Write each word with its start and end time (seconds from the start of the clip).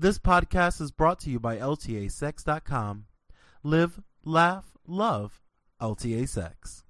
This 0.00 0.18
podcast 0.18 0.80
is 0.80 0.90
brought 0.90 1.20
to 1.20 1.30
you 1.30 1.38
by 1.38 1.58
LTASex.com. 1.58 3.04
Live, 3.62 4.00
laugh, 4.24 4.64
love 4.86 5.42
LTA 5.78 6.26
Sex. 6.26 6.84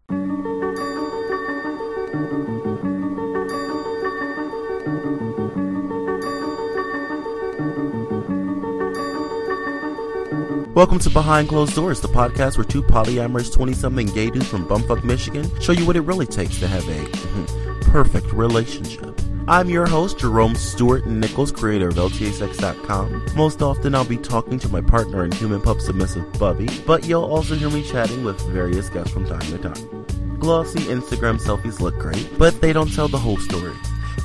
Welcome 10.73 11.01
to 11.01 11.11
Behind 11.11 11.49
Closed 11.49 11.75
Doors, 11.75 12.01
the 12.01 12.07
podcast 12.07 12.59
where 12.59 12.65
two 12.65 12.85
polyamorous 12.85 13.53
20 13.53 13.73
something 13.73 14.07
gay 14.07 14.31
dudes 14.31 14.47
from 14.47 14.69
Bumfuck, 14.69 15.03
Michigan 15.03 15.51
show 15.61 15.73
you 15.73 15.85
what 15.85 15.97
it 15.97 16.03
really 16.03 16.27
takes 16.27 16.61
to 16.61 16.69
have 16.69 16.89
a 16.89 17.81
perfect 17.91 18.33
relationship. 18.33 19.10
I'm 19.51 19.69
your 19.69 19.85
host, 19.85 20.21
Jerome 20.21 20.55
Stewart 20.55 21.07
Nichols, 21.07 21.50
creator 21.50 21.89
of 21.89 21.96
LTASex.com. 21.96 23.35
Most 23.35 23.62
often, 23.62 23.96
I'll 23.96 24.05
be 24.05 24.17
talking 24.17 24.61
to 24.61 24.69
my 24.69 24.80
partner 24.80 25.25
and 25.25 25.35
human 25.35 25.61
pup 25.61 25.81
submissive 25.81 26.32
Bubby, 26.39 26.68
but 26.86 27.04
you'll 27.04 27.25
also 27.25 27.57
hear 27.57 27.68
me 27.68 27.82
chatting 27.82 28.23
with 28.23 28.40
various 28.43 28.89
guests 28.89 29.13
from 29.13 29.26
time 29.26 29.40
to 29.40 29.59
time. 29.59 30.39
Glossy 30.39 30.79
Instagram 30.82 31.40
selfies 31.40 31.81
look 31.81 31.99
great, 31.99 32.30
but 32.38 32.60
they 32.60 32.73
don't 32.73 32.95
tell 32.95 33.09
the 33.09 33.18
whole 33.18 33.38
story. 33.38 33.74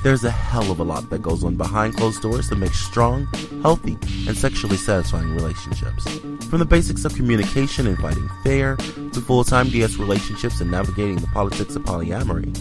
There's 0.03 0.23
a 0.23 0.29
hell 0.29 0.71
of 0.71 0.79
a 0.79 0.83
lot 0.83 1.09
that 1.09 1.23
goes 1.23 1.43
on 1.43 1.55
behind 1.55 1.97
closed 1.97 2.21
doors 2.21 2.47
to 2.49 2.55
make 2.55 2.75
strong, 2.75 3.25
healthy, 3.63 3.97
and 4.27 4.37
sexually 4.37 4.77
satisfying 4.77 5.33
relationships. 5.33 6.07
From 6.51 6.59
the 6.59 6.65
basics 6.65 7.03
of 7.03 7.15
communication 7.15 7.87
and 7.87 7.97
fighting 7.97 8.29
fair, 8.43 8.75
to 8.75 9.21
full-time 9.21 9.69
DS 9.69 9.95
relationships 9.95 10.61
and 10.61 10.69
navigating 10.69 11.15
the 11.15 11.27
politics 11.33 11.75
of 11.75 11.81
polyamory, 11.81 12.53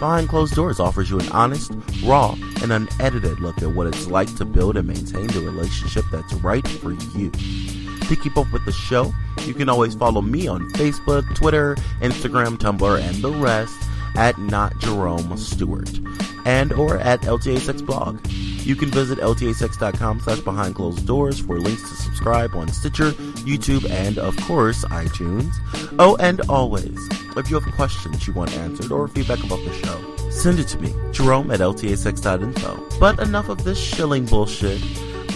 Behind 0.00 0.30
Closed 0.30 0.54
Doors 0.54 0.80
offers 0.80 1.10
you 1.10 1.20
an 1.20 1.28
honest, 1.28 1.72
raw, 2.02 2.34
and 2.62 2.72
unedited 2.72 3.38
look 3.38 3.60
at 3.62 3.68
what 3.68 3.86
it's 3.86 4.06
like 4.06 4.34
to 4.36 4.46
build 4.46 4.78
and 4.78 4.88
maintain 4.88 5.26
the 5.26 5.40
relationship 5.40 6.06
that's 6.10 6.32
right 6.34 6.66
for 6.66 6.92
you. 6.92 7.30
To 7.30 8.16
keep 8.16 8.38
up 8.38 8.50
with 8.50 8.64
the 8.64 8.72
show, 8.72 9.12
you 9.44 9.52
can 9.52 9.68
always 9.68 9.94
follow 9.94 10.22
me 10.22 10.48
on 10.48 10.70
Facebook, 10.70 11.32
Twitter, 11.34 11.74
Instagram, 12.00 12.56
Tumblr, 12.56 13.00
and 13.00 13.16
the 13.16 13.30
rest 13.30 13.78
at 14.16 14.38
not 14.38 14.76
Jerome 14.78 15.36
Stewart 15.36 15.90
and 16.46 16.72
or 16.72 16.96
at 16.98 17.20
LTA 17.20 17.58
Sex 17.58 17.82
blog. 17.82 18.24
You 18.30 18.76
can 18.76 18.90
visit 18.90 19.18
ltasex.com 19.18 20.20
slash 20.20 20.40
behind 20.40 20.74
closed 20.74 21.06
doors 21.06 21.40
for 21.40 21.58
links 21.58 21.82
to 21.82 21.96
subscribe 21.96 22.54
on 22.54 22.68
Stitcher, 22.68 23.10
YouTube, 23.42 23.88
and 23.90 24.18
of 24.18 24.36
course 24.42 24.84
iTunes. 24.86 25.52
Oh, 25.98 26.16
and 26.16 26.40
always, 26.42 26.98
if 27.38 27.50
you 27.50 27.58
have 27.58 27.72
questions 27.74 28.26
you 28.26 28.32
want 28.32 28.52
answered 28.56 28.90
or 28.92 29.06
feedback 29.08 29.42
about 29.44 29.64
the 29.64 29.72
show, 29.84 30.30
send 30.30 30.58
it 30.58 30.68
to 30.68 30.78
me, 30.78 30.94
Jerome 31.12 31.50
at 31.50 31.60
ltasex.info. 31.60 32.98
But 32.98 33.20
enough 33.20 33.48
of 33.48 33.64
this 33.64 33.78
shilling 33.78 34.26
bullshit. 34.26 34.82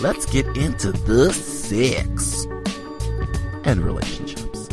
Let's 0.00 0.26
get 0.26 0.46
into 0.56 0.92
the 0.92 1.32
sex 1.32 2.46
and 3.64 3.80
relationships. 3.80 4.68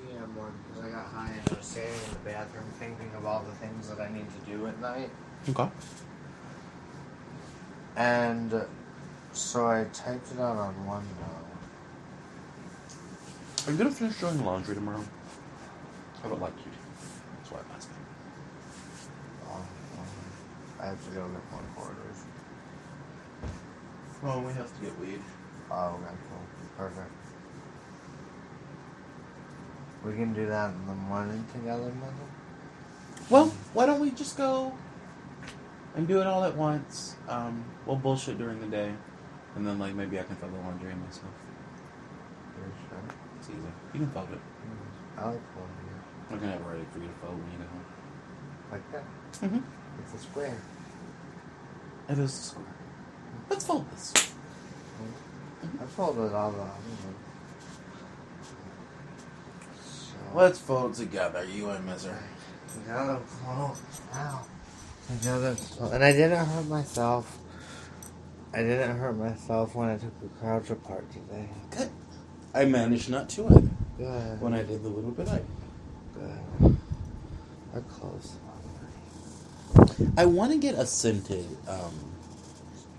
PM 0.00 0.36
one 0.36 0.52
because 0.68 0.84
I 0.84 0.90
got 0.90 1.06
high 1.06 1.32
and 1.32 1.50
I 1.50 1.54
was 1.54 1.66
standing 1.66 1.92
in 1.92 2.10
the 2.12 2.30
bathroom 2.30 2.64
thinking 2.78 3.10
of 3.16 3.26
all 3.26 3.42
the 3.42 3.54
things 3.56 3.88
that 3.88 4.00
I 4.00 4.10
need 4.12 4.26
to 4.30 4.50
do 4.50 4.66
at 4.66 4.80
night. 4.80 5.10
Okay. 5.50 5.68
And 7.96 8.54
uh, 8.54 8.64
so 9.32 9.66
I 9.66 9.86
typed 9.92 10.32
it 10.32 10.40
out 10.40 10.56
on 10.56 10.74
OneNote. 10.86 11.47
Are 13.68 13.70
you 13.70 13.76
gonna 13.76 13.90
finish 13.90 14.18
doing 14.18 14.42
laundry 14.46 14.74
tomorrow? 14.74 15.04
I 16.24 16.28
would 16.28 16.40
like 16.40 16.56
you 16.56 16.72
to. 16.72 16.78
That's 17.36 17.50
why 17.52 17.58
I'm 17.58 17.76
asking. 17.76 17.96
Um, 19.44 19.60
um, 19.60 20.06
I 20.80 20.86
have 20.86 21.04
to 21.04 21.10
go 21.10 21.26
in 21.26 21.34
the 21.34 21.40
one 21.40 21.64
quarters. 21.76 22.24
Well, 24.22 24.40
we 24.40 24.54
have 24.54 24.74
to 24.74 24.82
get 24.82 24.98
weed. 24.98 25.20
Oh, 25.70 26.00
okay, 26.00 26.16
cool. 26.30 26.40
Perfect. 26.78 27.10
We 30.02 30.12
can 30.14 30.32
do 30.32 30.46
that 30.46 30.70
in 30.70 30.86
the 30.86 30.94
morning 30.94 31.44
together, 31.52 31.92
mother? 32.00 32.14
Well, 33.28 33.52
why 33.74 33.84
don't 33.84 34.00
we 34.00 34.12
just 34.12 34.38
go 34.38 34.72
and 35.94 36.08
do 36.08 36.22
it 36.22 36.26
all 36.26 36.42
at 36.44 36.56
once? 36.56 37.16
Um, 37.28 37.66
we'll 37.84 37.96
bullshit 37.96 38.38
during 38.38 38.60
the 38.60 38.66
day, 38.68 38.94
and 39.56 39.66
then 39.66 39.78
like 39.78 39.94
maybe 39.94 40.18
I 40.18 40.22
can 40.22 40.36
fold 40.36 40.54
the 40.54 40.58
laundry 40.60 40.90
in 40.90 40.98
myself. 41.02 41.34
You're 42.56 42.72
sure? 42.88 43.27
Easy. 43.48 43.58
You 43.94 44.00
can 44.00 44.10
fold 44.10 44.28
it. 44.32 44.40
I 45.16 45.30
like 45.30 45.40
folding 45.54 45.72
it. 45.72 46.30
I'm 46.30 46.38
gonna 46.38 46.52
have 46.52 46.66
ready 46.66 46.84
for 46.92 46.98
you 46.98 47.08
to 47.08 47.14
fold 47.14 47.38
when 47.38 47.52
you 47.52 47.58
get 47.58 47.68
home. 47.68 47.84
Like 48.70 48.92
that. 48.92 49.04
Mm-hmm. 49.40 50.02
It's 50.02 50.14
a 50.14 50.18
square. 50.18 50.58
It 52.08 52.18
is 52.18 52.18
a 52.18 52.28
square. 52.28 52.66
Let's 53.50 53.64
fold 53.64 53.90
this. 53.90 54.12
I 55.80 55.84
folded 55.86 56.32
all 56.32 56.52
the. 56.52 56.66
So, 59.80 60.16
Let's 60.34 60.58
fold 60.58 60.94
together, 60.94 61.44
you 61.44 61.70
and 61.70 61.84
Miser. 61.86 62.16
Together 62.72 63.20
close. 63.44 63.80
Ow. 64.14 64.46
Together 65.08 65.54
close. 65.54 65.92
And 65.92 66.04
I 66.04 66.12
didn't 66.12 66.44
hurt 66.44 66.66
myself. 66.66 67.38
I 68.52 68.58
didn't 68.58 68.96
hurt 68.98 69.16
myself 69.16 69.74
when 69.74 69.88
I 69.88 69.96
took 69.96 70.18
the 70.20 70.28
couch 70.40 70.70
apart 70.70 71.10
today. 71.10 71.48
Good. 71.70 71.90
I 72.54 72.64
managed 72.64 73.10
not 73.10 73.28
to 73.30 73.46
either. 73.46 73.68
Good. 73.98 74.40
When 74.40 74.54
I 74.54 74.62
did 74.62 74.82
the 74.82 74.88
little 74.88 75.10
bit 75.10 75.28
I. 75.28 75.42
Good. 76.14 76.76
I 80.16 80.24
want 80.24 80.52
to 80.52 80.58
get 80.58 80.74
a 80.74 80.86
scented. 80.86 81.46
Um, 81.68 81.92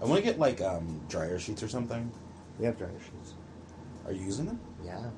I 0.02 0.06
want 0.06 0.18
to 0.20 0.24
get 0.24 0.40
like 0.40 0.62
um, 0.62 1.02
dryer 1.10 1.40
sheets 1.40 1.64
or 1.64 1.68
something. 1.68 2.12
We 2.58 2.66
have 2.66 2.78
dryer 2.78 2.92
sheets. 3.04 3.34
Are 4.06 4.12
you 4.12 4.24
using 4.24 4.46
them? 4.46 4.60
Yeah. 4.86 5.10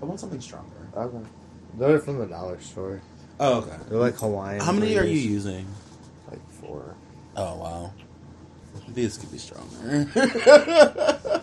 I 0.00 0.04
want 0.04 0.20
something 0.20 0.40
stronger. 0.40 0.88
Okay. 0.96 1.26
They're 1.78 1.98
from 1.98 2.18
the 2.18 2.26
dollar 2.26 2.60
store. 2.60 3.00
Oh, 3.40 3.60
okay. 3.60 3.76
They're 3.88 3.98
like 3.98 4.14
Hawaiian. 4.16 4.60
How 4.60 4.72
many 4.72 4.98
are 4.98 5.04
you 5.04 5.18
using? 5.18 5.66
Like 6.30 6.46
four. 6.50 6.94
Oh 7.36 7.56
wow. 7.56 7.92
These 8.88 9.18
could 9.18 9.32
be 9.32 9.38
stronger. 9.38 10.06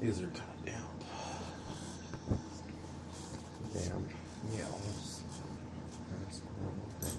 These 0.00 0.22
are 0.22 0.26
kind 0.28 0.50
of 0.58 0.64
damp. 0.64 1.04
Damn. 3.74 4.06
Yeah. 4.56 4.64
almost. 4.64 5.22
That's 6.24 6.38
the 6.38 6.46
little 6.62 6.88
thing. 7.00 7.18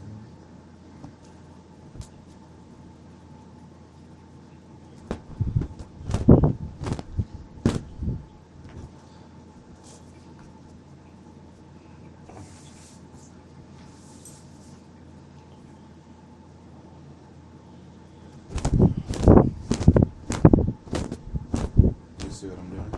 Do 22.17 22.25
you 22.25 22.31
see 22.31 22.47
what 22.47 22.59
I'm 22.59 22.69
doing? 22.69 22.91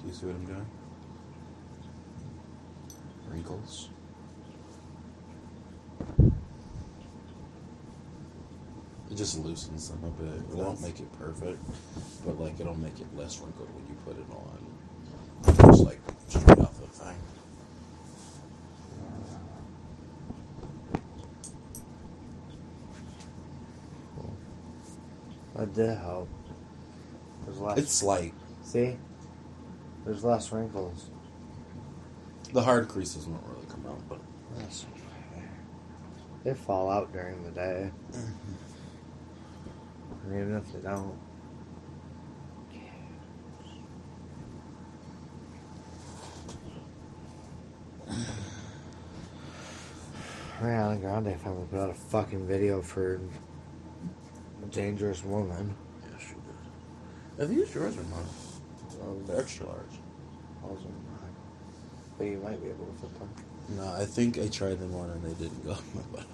Do 0.00 0.06
you 0.08 0.12
see 0.14 0.26
what 0.26 0.34
I'm 0.36 0.44
doing? 0.46 0.66
Wrinkles. 3.30 3.90
It 9.16 9.20
just 9.20 9.38
loosens 9.38 9.88
them 9.88 10.04
a 10.04 10.22
bit. 10.22 10.34
It 10.34 10.56
won't 10.56 10.82
make 10.82 11.00
it 11.00 11.10
perfect, 11.18 11.58
but 12.26 12.38
like 12.38 12.60
it'll 12.60 12.78
make 12.78 13.00
it 13.00 13.06
less 13.16 13.40
wrinkled 13.40 13.66
when 13.74 13.86
you 13.88 13.96
put 14.04 14.18
it 14.18 14.26
on. 14.30 15.70
Just 15.70 15.84
like 15.84 15.98
straight 16.28 16.58
off 16.58 16.78
the 16.78 16.86
thing. 16.86 17.16
That 25.54 25.72
did 25.72 25.96
help. 25.96 26.28
There's 27.46 27.58
less. 27.58 27.78
It's 27.78 27.92
slight. 27.92 28.34
See? 28.64 28.98
There's 30.04 30.24
less 30.24 30.52
wrinkles. 30.52 31.08
The 32.52 32.60
hard 32.60 32.88
creases 32.88 33.26
won't 33.26 33.42
really 33.46 33.64
come 33.70 33.86
out, 33.88 34.06
but 34.10 34.20
That's. 34.58 34.84
They 36.44 36.52
fall 36.52 36.90
out 36.90 37.14
during 37.14 37.42
the 37.44 37.50
day. 37.52 37.90
Mm-hmm. 38.12 38.52
And 40.26 40.40
even 40.40 40.56
if 40.58 40.72
they 40.72 40.80
don't. 40.80 41.18
Ariana 50.60 51.00
Grande 51.00 51.38
finally 51.40 51.66
put 51.70 51.80
out 51.80 51.90
a 51.90 51.94
fucking 51.94 52.46
video 52.46 52.80
for 52.80 53.20
Dangerous 54.70 55.22
Woman. 55.22 55.74
yeah, 56.02 56.18
she 56.18 56.34
did. 56.34 57.42
Are 57.44 57.46
these 57.46 57.74
yours 57.74 57.96
or 57.96 58.02
mine? 58.04 59.26
The 59.26 59.38
extra 59.38 59.66
large. 59.66 59.82
I 60.62 60.66
was 60.66 60.78
wondering 60.78 61.04
why. 61.10 61.28
But 62.18 62.24
you 62.24 62.38
might 62.38 62.62
be 62.62 62.70
able 62.70 62.86
to 62.86 62.92
fit 63.00 63.18
them. 63.18 63.28
No, 63.76 63.94
I 63.94 64.04
think 64.04 64.38
I 64.38 64.48
tried 64.48 64.80
them 64.80 64.94
on 64.94 65.10
and 65.10 65.22
they 65.22 65.44
didn't 65.44 65.64
go 65.64 65.72
my 65.94 66.02
butt. 66.12 66.26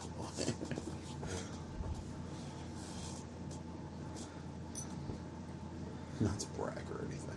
Not 6.22 6.38
to 6.40 6.46
brag 6.48 6.78
or 6.90 7.04
anything. 7.08 7.36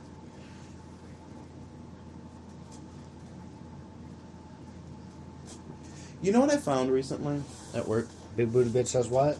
You 6.22 6.32
know 6.32 6.40
what 6.40 6.52
I 6.52 6.58
found 6.58 6.92
recently 6.92 7.42
at 7.74 7.88
work? 7.88 8.08
Big 8.36 8.52
booty 8.52 8.70
bitch 8.70 8.88
says 8.88 9.08
what? 9.08 9.38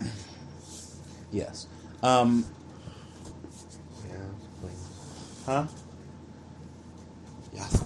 Yes. 1.32 1.68
Um, 2.02 2.44
Yeah, 4.08 4.16
please. 4.60 4.88
huh? 5.46 5.64
Yes. 7.54 7.84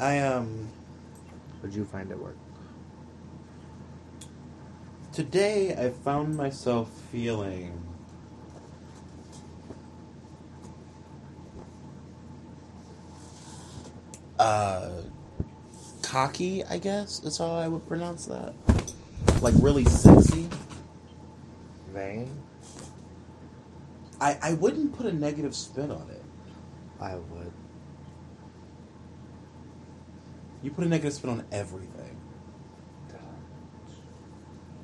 I 0.00 0.18
um 0.18 0.68
What'd 1.60 1.76
you 1.76 1.84
find 1.84 2.10
at 2.10 2.18
work? 2.18 2.36
today 5.12 5.72
I 5.76 5.90
found 5.90 6.36
myself 6.36 6.90
feeling 7.12 7.80
uh 14.38 14.90
cocky, 16.02 16.64
I 16.64 16.78
guess 16.78 17.22
is 17.24 17.38
how 17.38 17.50
I 17.50 17.68
would 17.68 17.86
pronounce 17.86 18.26
that. 18.26 18.54
Like 19.40 19.54
really 19.58 19.84
sexy. 19.84 20.48
Vain? 21.92 22.30
I, 24.20 24.36
I 24.42 24.52
wouldn't 24.54 24.96
put 24.96 25.06
a 25.06 25.12
negative 25.12 25.54
spin 25.54 25.90
on 25.90 26.08
it. 26.10 26.22
I 27.00 27.14
would. 27.14 27.52
You 30.62 30.70
put 30.70 30.84
a 30.84 30.88
negative 30.88 31.12
spin 31.12 31.30
on 31.30 31.44
everything. 31.52 32.16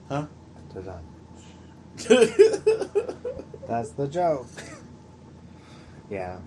Huh? 0.08 0.26
That's 3.68 3.90
the 3.92 4.08
joke. 4.08 4.46
yeah. 6.10 6.38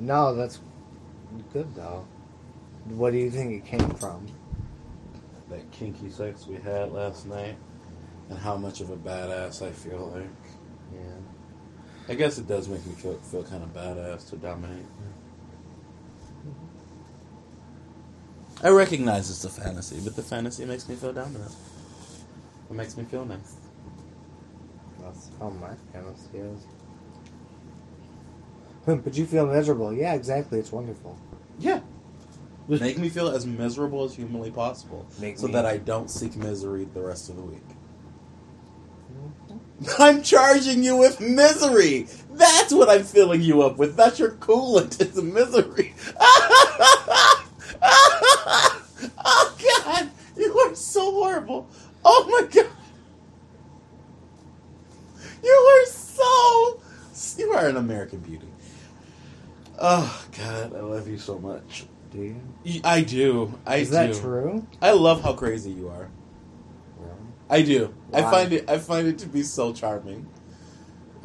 No, 0.00 0.34
that's 0.34 0.60
good 1.52 1.74
though. 1.74 2.06
What 2.88 3.12
do 3.12 3.18
you 3.18 3.30
think 3.30 3.52
it 3.52 3.66
came 3.66 3.90
from? 3.90 4.26
that 5.48 5.70
kinky 5.70 6.10
sex 6.10 6.46
we 6.46 6.56
had 6.56 6.92
last 6.92 7.26
night 7.26 7.56
and 8.28 8.38
how 8.38 8.56
much 8.56 8.80
of 8.80 8.90
a 8.90 8.96
badass 8.96 9.62
I 9.66 9.70
feel 9.70 10.10
like. 10.14 10.26
Yeah. 10.92 11.00
I 12.08 12.14
guess 12.14 12.38
it 12.38 12.48
does 12.48 12.68
make 12.68 12.84
me 12.86 12.94
feel 12.94 13.18
feel 13.18 13.42
kind 13.44 13.62
of 13.62 13.72
badass 13.72 14.28
to 14.30 14.36
dominate. 14.36 14.84
Mm-hmm. 14.84 16.52
I 18.66 18.70
recognize 18.70 19.30
it's 19.30 19.44
a 19.44 19.50
fantasy, 19.50 20.00
but 20.02 20.16
the 20.16 20.22
fantasy 20.22 20.64
makes 20.64 20.88
me 20.88 20.96
feel 20.96 21.12
dominant. 21.12 21.54
It 22.70 22.74
makes 22.74 22.96
me 22.96 23.04
feel 23.04 23.24
nice. 23.24 23.56
That's 25.00 25.30
how 25.38 25.50
my 25.50 25.74
fantasy 25.92 26.38
is. 26.38 26.62
Hmm, 28.84 28.96
but 28.96 29.16
you 29.16 29.26
feel 29.26 29.46
miserable. 29.46 29.92
Yeah, 29.92 30.14
exactly. 30.14 30.58
It's 30.58 30.72
wonderful. 30.72 31.18
Yeah. 31.58 31.80
Make 32.68 32.98
me 32.98 33.08
feel 33.08 33.28
as 33.28 33.46
miserable 33.62 34.04
as 34.04 34.14
humanly 34.14 34.50
possible, 34.50 35.06
Make 35.20 35.38
so 35.38 35.46
me- 35.46 35.52
that 35.52 35.66
I 35.66 35.76
don't 35.78 36.10
seek 36.10 36.36
misery 36.36 36.88
the 36.94 37.00
rest 37.02 37.28
of 37.28 37.36
the 37.36 37.42
week. 37.42 37.62
Mm-hmm. 39.12 39.58
I'm 40.02 40.22
charging 40.22 40.82
you 40.82 40.96
with 40.96 41.20
misery. 41.20 42.08
That's 42.32 42.72
what 42.72 42.88
I'm 42.88 43.04
filling 43.04 43.42
you 43.42 43.62
up 43.62 43.76
with. 43.78 43.96
That's 43.96 44.18
your 44.18 44.32
coolant. 44.32 45.00
It's 45.00 45.16
misery. 45.16 45.94
oh 47.82 49.56
God, 49.84 50.10
you 50.36 50.58
are 50.58 50.74
so 50.74 51.10
horrible. 51.12 51.68
Oh 52.04 52.26
my 52.28 52.46
God, 52.48 52.70
you 55.42 55.50
are 55.50 55.86
so. 55.86 56.80
You 57.38 57.52
are 57.52 57.68
an 57.68 57.76
American 57.76 58.20
beauty. 58.20 58.48
Oh 59.78 60.26
God, 60.36 60.74
I 60.74 60.80
love 60.80 61.06
you 61.08 61.18
so 61.18 61.38
much. 61.38 61.84
Do 62.10 62.36
you? 62.64 62.80
I 62.84 63.02
do. 63.02 63.58
I 63.66 63.76
is 63.76 63.88
do. 63.88 63.94
that 63.94 64.14
true? 64.14 64.66
I 64.80 64.92
love 64.92 65.22
how 65.22 65.32
crazy 65.34 65.70
you 65.70 65.88
are. 65.88 66.08
Really? 66.98 67.12
I 67.50 67.62
do. 67.62 67.94
I 68.12 68.22
find 68.22 68.52
it. 68.52 68.68
I 68.70 68.78
find 68.78 69.06
it 69.08 69.18
to 69.18 69.26
be 69.28 69.42
so 69.42 69.72
charming. 69.72 70.26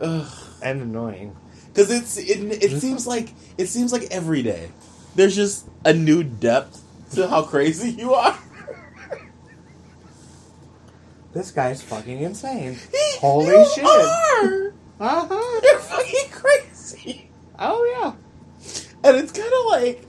Ugh. 0.01 0.28
And 0.62 0.81
annoying. 0.81 1.36
Because 1.68 1.89
it's 1.92 2.18
it, 2.18 2.63
it 2.63 2.80
seems 2.81 3.07
like 3.07 3.30
it 3.57 3.68
seems 3.68 3.94
like 3.94 4.04
every 4.12 4.44
day 4.44 4.69
there's 5.16 5.36
just 5.36 5.68
a 5.86 5.94
new 5.94 6.24
depth 6.24 6.81
to 7.13 7.27
how 7.27 7.44
crazy 7.44 7.89
you 7.92 8.13
are. 8.13 8.38
This 11.34 11.51
guy's 11.51 11.81
fucking 11.81 12.22
insane. 12.22 12.74
He- 12.74 13.18
Holy 13.19 13.48
you 13.48 13.72
shit. 13.74 13.86
Are. 13.86 14.74
Uh 15.00 15.27
huh. 15.30 15.62
You're 15.63 15.80
fucking 15.80 16.30
crazy. 16.31 17.30
Oh 17.57 17.86
yeah. 17.95 18.13
And 19.04 19.18
it's 19.18 19.31
kind 19.31 19.51
of 19.51 19.66
like 19.68 20.06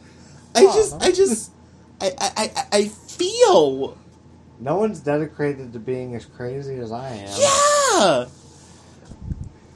I 0.54 0.62
just 0.64 1.02
I 1.02 1.10
just 1.12 1.50
I 2.00 2.12
I 2.18 2.50
I, 2.72 2.88
feel 2.88 3.96
No 4.60 4.76
one's 4.76 5.00
dedicated 5.00 5.72
to 5.72 5.78
being 5.78 6.14
as 6.14 6.24
crazy 6.24 6.76
as 6.76 6.90
I 6.92 7.08
am. 7.10 7.28
yeah. 7.28 8.26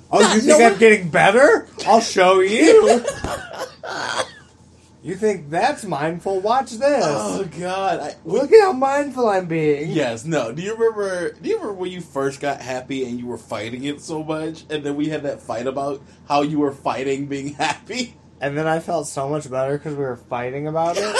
Oh, 0.08 0.20
Not- 0.20 0.34
you 0.34 0.40
think 0.40 0.58
no 0.58 0.64
I'm 0.66 0.70
one- 0.72 0.78
getting 0.80 1.08
better? 1.08 1.68
I'll 1.86 2.00
show 2.00 2.40
you. 2.40 3.04
you 5.02 5.14
think 5.14 5.50
that's 5.50 5.84
mindful? 5.84 6.40
Watch 6.40 6.72
this. 6.72 7.04
Oh 7.06 7.44
God. 7.58 8.00
I, 8.00 8.14
Look 8.24 8.52
at 8.52 8.60
how 8.60 8.72
mindful 8.72 9.28
I'm 9.28 9.46
being. 9.46 9.90
Yes, 9.90 10.24
no. 10.24 10.52
Do 10.52 10.62
you 10.62 10.74
remember? 10.74 11.32
Do 11.32 11.48
you 11.48 11.56
remember 11.56 11.74
when 11.74 11.90
you 11.92 12.00
first 12.00 12.40
got 12.40 12.60
happy 12.60 13.04
and 13.04 13.18
you 13.18 13.26
were 13.26 13.38
fighting 13.38 13.84
it 13.84 14.00
so 14.00 14.22
much, 14.24 14.64
and 14.70 14.84
then 14.84 14.96
we 14.96 15.08
had 15.08 15.22
that 15.24 15.40
fight 15.40 15.66
about 15.66 16.00
how 16.28 16.42
you 16.42 16.58
were 16.58 16.72
fighting 16.72 17.26
being 17.26 17.54
happy? 17.54 18.14
And 18.40 18.56
then 18.56 18.66
I 18.66 18.80
felt 18.80 19.06
so 19.06 19.28
much 19.28 19.50
better 19.50 19.78
because 19.78 19.94
we 19.94 20.04
were 20.04 20.16
fighting 20.16 20.66
about 20.66 20.96
it. 20.98 21.16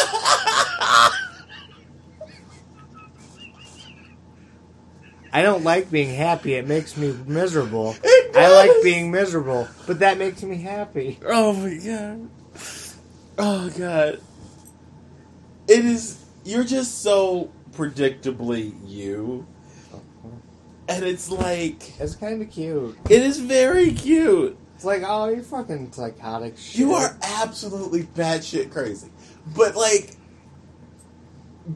I 5.33 5.43
don't 5.43 5.65
like 5.65 5.91
being 5.91 6.15
happy. 6.15 6.55
It 6.55 6.67
makes 6.67 6.97
me 6.97 7.15
miserable. 7.27 7.95
It 8.03 8.37
I 8.37 8.51
like 8.55 8.71
being 8.83 9.11
miserable, 9.11 9.69
but 9.87 9.99
that 9.99 10.19
makes 10.19 10.43
me 10.43 10.57
happy. 10.57 11.19
Oh 11.27 11.53
my 11.53 11.75
god. 11.75 12.31
Oh 13.39 13.71
god. 13.77 14.21
It 15.69 15.85
is. 15.85 16.25
You're 16.45 16.65
just 16.65 17.03
so 17.03 17.51
predictably 17.73 18.73
you, 18.87 19.47
uh-huh. 19.93 20.29
and 20.89 21.05
it's 21.05 21.29
like 21.29 21.99
It's 22.01 22.15
kind 22.15 22.41
of 22.41 22.51
cute. 22.51 22.97
it 23.11 23.23
is 23.23 23.39
very 23.39 23.93
cute. 23.93 24.57
It's 24.77 24.85
like, 24.85 25.03
oh, 25.07 25.31
you're 25.31 25.43
fucking 25.43 25.93
psychotic 25.93 26.59
shit. 26.59 26.81
You 26.81 26.93
are 26.93 27.17
absolutely 27.23 28.03
batshit 28.03 28.71
crazy. 28.71 29.09
But 29.57 29.75
like 29.75 30.15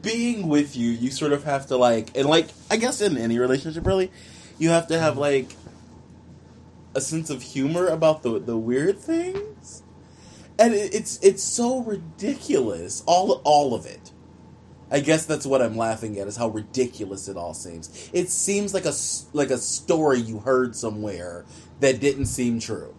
being 0.03 0.47
with 0.47 0.77
you, 0.77 0.91
you 0.91 1.09
sort 1.09 1.33
of 1.33 1.43
have 1.45 1.65
to 1.67 1.77
like 1.77 2.15
and 2.15 2.29
like 2.29 2.49
I 2.69 2.77
guess 2.77 3.01
in 3.01 3.17
any 3.17 3.39
relationship 3.39 3.87
really, 3.87 4.11
you 4.59 4.69
have 4.69 4.85
to 4.89 4.99
have 4.99 5.17
like 5.17 5.49
a 6.93 7.01
sense 7.01 7.31
of 7.31 7.41
humor 7.41 7.87
about 7.87 8.21
the 8.21 8.37
the 8.37 8.55
weird 8.55 8.99
things. 8.99 9.81
And 10.59 10.75
it, 10.75 10.93
it's 10.93 11.17
it's 11.23 11.41
so 11.41 11.81
ridiculous. 11.81 13.01
All 13.07 13.41
all 13.43 13.73
of 13.73 13.87
it. 13.87 14.10
I 14.91 14.99
guess 14.99 15.25
that's 15.25 15.45
what 15.45 15.61
I'm 15.61 15.77
laughing 15.77 16.19
at 16.19 16.27
is 16.27 16.35
how 16.35 16.49
ridiculous 16.49 17.29
it 17.29 17.37
all 17.37 17.53
seems. 17.53 18.09
It 18.11 18.29
seems 18.29 18.73
like 18.73 18.85
a 18.85 18.93
like 19.31 19.49
a 19.49 19.57
story 19.57 20.19
you 20.19 20.39
heard 20.39 20.75
somewhere 20.75 21.45
that 21.79 22.01
didn't 22.01 22.25
seem 22.25 22.59
true. 22.59 22.93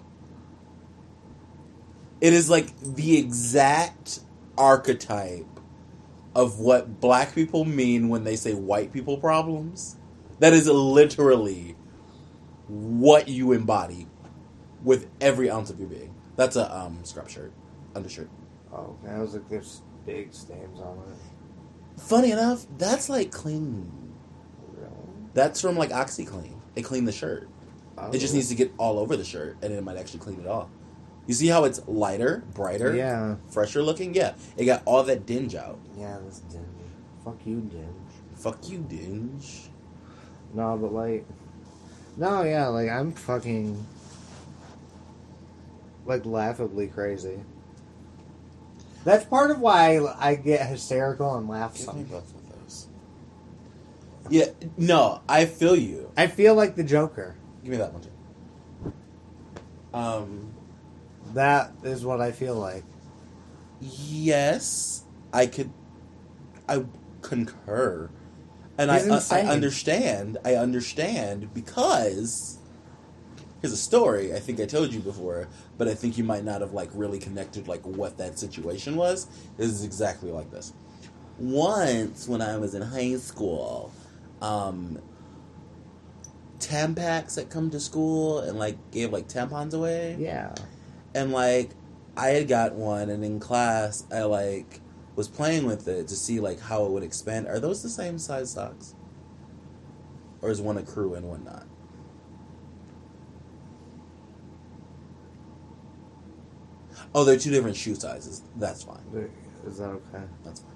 It 2.20 2.32
is 2.32 2.48
like 2.48 2.78
the 2.80 3.18
exact 3.18 4.20
archetype 4.56 5.46
of 6.34 6.58
what 6.58 7.00
black 7.00 7.34
people 7.34 7.64
mean 7.64 8.08
when 8.08 8.24
they 8.24 8.36
say 8.36 8.54
white 8.54 8.92
people 8.92 9.18
problems. 9.18 9.96
That 10.38 10.54
is 10.54 10.66
literally 10.66 11.76
what 12.68 13.28
you 13.28 13.52
embody 13.52 14.06
with 14.82 15.08
every 15.20 15.50
ounce 15.50 15.68
of 15.68 15.78
your 15.78 15.88
being. 15.88 16.14
That's 16.36 16.56
a 16.56 16.74
um, 16.74 17.04
scrub 17.04 17.28
shirt, 17.28 17.52
undershirt. 17.94 18.30
Oh, 18.72 18.96
man, 19.02 19.16
I 19.16 19.20
was 19.20 19.34
like, 19.34 19.48
there's 19.48 19.82
big 20.06 20.32
stains 20.32 20.80
on 20.80 20.98
it. 20.98 21.31
Funny 21.96 22.30
enough, 22.32 22.66
that's 22.78 23.08
like 23.08 23.30
clean. 23.30 23.90
Really? 24.74 24.90
That's 25.34 25.60
from 25.60 25.76
like 25.76 25.90
OxiClean. 25.90 26.54
They 26.74 26.82
clean 26.82 27.04
the 27.04 27.12
shirt. 27.12 27.48
It 28.12 28.18
just 28.18 28.32
Oh. 28.32 28.36
needs 28.36 28.48
to 28.48 28.54
get 28.54 28.72
all 28.78 28.98
over 28.98 29.16
the 29.16 29.24
shirt, 29.24 29.56
and 29.62 29.72
it 29.72 29.84
might 29.84 29.96
actually 29.96 30.20
clean 30.20 30.40
it 30.40 30.46
off. 30.46 30.68
You 31.26 31.34
see 31.34 31.46
how 31.46 31.64
it's 31.64 31.80
lighter, 31.86 32.42
brighter, 32.54 32.96
Yeah. 32.96 33.36
fresher 33.48 33.82
looking? 33.82 34.14
Yeah, 34.14 34.34
it 34.56 34.64
got 34.64 34.82
all 34.84 35.02
that 35.04 35.24
dinge 35.26 35.54
out. 35.54 35.78
Yeah, 35.96 36.18
this 36.26 36.40
dinge. 36.50 36.64
Fuck 37.24 37.36
you, 37.46 37.56
dinge. 37.60 38.10
Fuck 38.34 38.68
you, 38.68 38.78
dinge. 38.78 39.68
No, 40.54 40.76
but 40.76 40.92
like, 40.92 41.24
no, 42.16 42.42
yeah, 42.42 42.66
like 42.68 42.88
I'm 42.90 43.12
fucking. 43.12 43.86
like 46.04 46.26
laughably 46.26 46.88
crazy. 46.88 47.38
That's 49.04 49.24
part 49.24 49.50
of 49.50 49.58
why 49.60 49.96
I, 49.96 50.30
I 50.30 50.34
get 50.36 50.66
hysterical 50.66 51.36
and 51.36 51.48
laugh. 51.48 51.76
Give 51.76 51.94
me 51.94 52.04
both 52.04 52.32
of 52.34 52.64
those. 52.64 52.86
Yeah, 54.30 54.46
no, 54.76 55.20
I 55.28 55.46
feel 55.46 55.76
you. 55.76 56.10
I 56.16 56.28
feel 56.28 56.54
like 56.54 56.76
the 56.76 56.84
Joker. 56.84 57.36
Give 57.62 57.72
me 57.72 57.76
that 57.78 57.92
one 57.92 58.02
too. 58.02 58.08
Um, 59.92 60.52
That 61.34 61.72
is 61.82 62.04
what 62.04 62.20
I 62.20 62.32
feel 62.32 62.54
like. 62.54 62.84
yes, 63.80 65.04
I 65.32 65.46
could. 65.46 65.70
I 66.68 66.84
concur, 67.22 68.08
and 68.78 68.90
I, 68.90 69.02
He's 69.02 69.32
I 69.32 69.40
understand. 69.42 70.38
I 70.44 70.54
understand 70.54 71.52
because 71.52 72.58
here's 73.62 73.72
a 73.72 73.76
story. 73.78 74.34
I 74.34 74.40
think 74.40 74.60
I 74.60 74.66
told 74.66 74.92
you 74.92 75.00
before, 75.00 75.48
but 75.78 75.88
I 75.88 75.94
think 75.94 76.18
you 76.18 76.24
might 76.24 76.44
not 76.44 76.60
have 76.60 76.72
like 76.72 76.90
really 76.92 77.18
connected 77.18 77.66
like 77.68 77.82
what 77.86 78.18
that 78.18 78.38
situation 78.38 78.96
was. 78.96 79.26
This 79.56 79.68
is 79.68 79.84
exactly 79.84 80.30
like 80.30 80.50
this. 80.50 80.74
Once 81.38 82.28
when 82.28 82.42
I 82.42 82.58
was 82.58 82.74
in 82.74 82.82
high 82.82 83.16
school, 83.16 83.90
um, 84.42 85.00
Tampax 86.58 87.36
had 87.36 87.50
come 87.50 87.70
to 87.70 87.80
school 87.80 88.40
and 88.40 88.58
like 88.58 88.76
gave 88.90 89.12
like 89.12 89.28
tampons 89.28 89.74
away 89.74 90.16
Yeah. 90.18 90.54
and 91.14 91.32
like 91.32 91.70
I 92.16 92.28
had 92.28 92.46
got 92.46 92.74
one, 92.74 93.08
and 93.08 93.24
in 93.24 93.40
class 93.40 94.04
I 94.12 94.22
like 94.24 94.80
was 95.16 95.28
playing 95.28 95.64
with 95.66 95.88
it 95.88 96.08
to 96.08 96.14
see 96.14 96.40
like 96.40 96.60
how 96.60 96.84
it 96.84 96.90
would 96.92 97.02
expand. 97.02 97.46
Are 97.48 97.58
those 97.58 97.82
the 97.82 97.88
same 97.88 98.18
size 98.18 98.50
socks, 98.50 98.94
or 100.42 100.50
is 100.50 100.60
one 100.60 100.76
a 100.78 100.82
crew 100.82 101.14
and 101.14 101.26
one 101.28 101.42
not? 101.44 101.66
Oh, 107.14 107.24
they're 107.24 107.38
two 107.38 107.50
different 107.50 107.76
shoe 107.76 107.94
sizes. 107.94 108.42
That's 108.56 108.82
fine. 108.84 109.00
Is 109.66 109.78
that 109.78 109.84
okay? 109.90 110.24
That's 110.44 110.60
fine. 110.60 110.70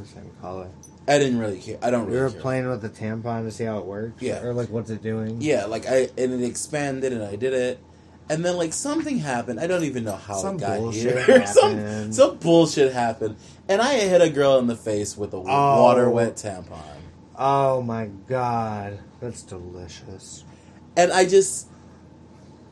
The 0.00 0.06
same 0.06 0.30
color. 0.40 0.68
I 1.06 1.18
didn't 1.18 1.38
really 1.38 1.58
care. 1.60 1.78
I 1.82 1.90
don't 1.90 2.06
You 2.06 2.12
really 2.12 2.22
were 2.24 2.30
care. 2.30 2.40
playing 2.40 2.68
with 2.68 2.80
the 2.82 2.88
tampon 2.88 3.44
to 3.44 3.50
see 3.50 3.64
how 3.64 3.78
it 3.78 3.84
works? 3.84 4.22
Yeah. 4.22 4.42
Or 4.42 4.54
like 4.54 4.68
what's 4.70 4.90
it 4.90 5.02
doing? 5.02 5.40
Yeah, 5.40 5.66
like 5.66 5.86
I 5.86 6.08
and 6.16 6.32
it 6.32 6.42
expanded, 6.44 7.12
and 7.12 7.22
I 7.22 7.36
did 7.36 7.52
it. 7.52 7.78
And 8.30 8.44
then 8.44 8.56
like 8.56 8.72
something 8.72 9.18
happened. 9.18 9.60
I 9.60 9.66
don't 9.66 9.84
even 9.84 10.04
know 10.04 10.16
how 10.16 10.36
Some 10.38 10.56
it 10.56 10.60
got 10.60 10.78
bullshit 10.78 11.24
here. 11.26 11.46
some 11.46 12.12
some 12.12 12.36
bullshit 12.38 12.92
happened, 12.92 13.36
and 13.68 13.82
I 13.82 13.94
hit 13.94 14.22
a 14.22 14.30
girl 14.30 14.58
in 14.58 14.66
the 14.66 14.76
face 14.76 15.16
with 15.16 15.34
a 15.34 15.36
Oh. 15.38 15.42
water 15.82 16.08
wet 16.08 16.36
tampon. 16.36 16.78
Oh 17.36 17.82
my 17.82 18.06
god. 18.28 18.98
That's 19.20 19.42
delicious. 19.42 20.44
And 20.96 21.10
I 21.12 21.24
just, 21.26 21.68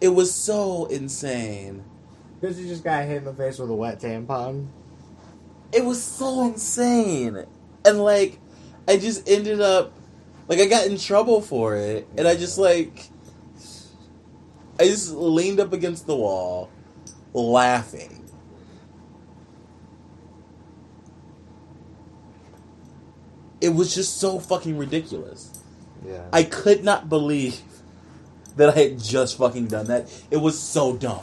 it 0.00 0.08
was 0.10 0.32
so 0.34 0.86
insane. 0.86 1.84
Because 2.40 2.58
you 2.58 2.66
just 2.66 2.82
got 2.82 3.04
hit 3.04 3.18
in 3.18 3.24
the 3.24 3.34
face 3.34 3.58
with 3.58 3.68
a 3.68 3.74
wet 3.74 4.00
tampon? 4.00 4.68
It 5.72 5.84
was 5.84 6.02
so 6.02 6.46
insane, 6.46 7.44
and 7.84 8.02
like, 8.02 8.38
I 8.88 8.96
just 8.96 9.28
ended 9.28 9.60
up, 9.60 9.92
like, 10.48 10.58
I 10.58 10.66
got 10.66 10.86
in 10.86 10.98
trouble 10.98 11.40
for 11.40 11.76
it, 11.76 12.08
and 12.16 12.26
I 12.26 12.34
just 12.34 12.58
like, 12.58 13.08
I 14.80 14.84
just 14.84 15.12
leaned 15.12 15.60
up 15.60 15.72
against 15.72 16.06
the 16.06 16.16
wall, 16.16 16.70
laughing. 17.34 18.16
It 23.60 23.68
was 23.68 23.94
just 23.94 24.16
so 24.16 24.40
fucking 24.40 24.78
ridiculous. 24.78 25.62
Yeah. 26.04 26.24
I 26.32 26.44
could 26.44 26.82
not 26.82 27.10
believe 27.10 27.60
that 28.56 28.70
I 28.70 28.80
had 28.80 28.98
just 28.98 29.36
fucking 29.36 29.66
done 29.66 29.86
that. 29.88 30.10
It 30.30 30.38
was 30.38 30.58
so 30.58 30.96
dumb. 30.96 31.20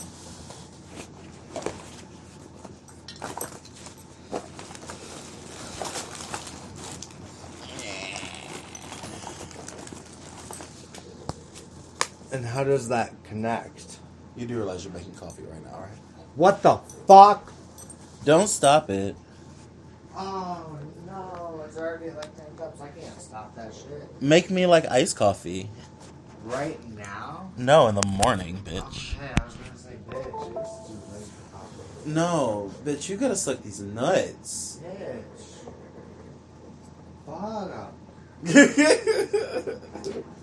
And 12.38 12.46
how 12.46 12.64
does 12.64 12.90
that 12.90 13.12
connect? 13.24 13.98
You 14.36 14.46
do 14.46 14.56
realize 14.58 14.86
you're 14.86 14.94
making 14.94 15.16
coffee 15.16 15.42
right 15.44 15.64
now, 15.64 15.80
right? 15.80 15.90
What 16.36 16.62
the 16.62 16.78
fuck? 17.08 17.52
Don't 18.24 18.48
stop 18.48 18.92
it. 18.92 19.16
Oh 20.16 20.78
no, 21.08 21.64
it's 21.66 21.78
already 21.78 22.12
like 22.12 22.36
10 22.38 22.46
cups. 22.56 22.80
I 22.80 22.90
can't 22.90 23.20
stop 23.20 23.56
that 23.56 23.74
shit. 23.74 24.22
Make 24.22 24.52
me 24.52 24.68
like 24.68 24.86
iced 24.86 25.16
coffee. 25.16 25.70
Right 26.44 26.80
now? 26.96 27.52
No, 27.58 27.88
in 27.88 27.96
the 27.96 28.08
morning, 28.08 28.58
bitch. 28.64 29.16
Oh, 29.18 29.22
man, 29.22 29.34
I 29.40 29.44
was 29.44 29.56
gonna 29.56 29.78
say 29.78 29.96
bitch. 30.08 30.62
It's 30.62 30.88
too 30.88 30.94
late 31.12 31.26
for 31.26 31.58
coffee. 31.58 32.10
No, 32.10 32.72
bitch, 32.86 33.10
you 33.10 33.18
gotta 33.18 33.36
suck 33.36 33.64
these 33.64 33.82
nuts. 33.82 34.80
Bitch. 34.84 35.74
Fuck 37.26 37.72
up. 37.72 37.94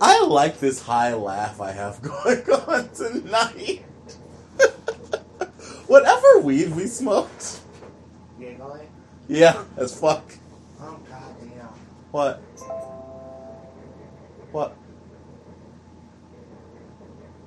I 0.00 0.24
like 0.26 0.58
this 0.58 0.80
high 0.82 1.12
laugh 1.14 1.60
I 1.60 1.72
have 1.72 2.00
going 2.10 2.42
on 2.50 2.88
tonight. 2.90 3.84
Whatever 5.86 6.40
weed 6.40 6.74
we 6.74 6.86
smoked. 6.86 7.60
Giggling? 8.38 8.88
Yeah, 9.28 9.62
as 9.76 9.98
fuck. 9.98 10.24
Oh 10.80 10.98
goddamn. 11.08 11.68
What? 12.10 12.38
What? 14.52 14.76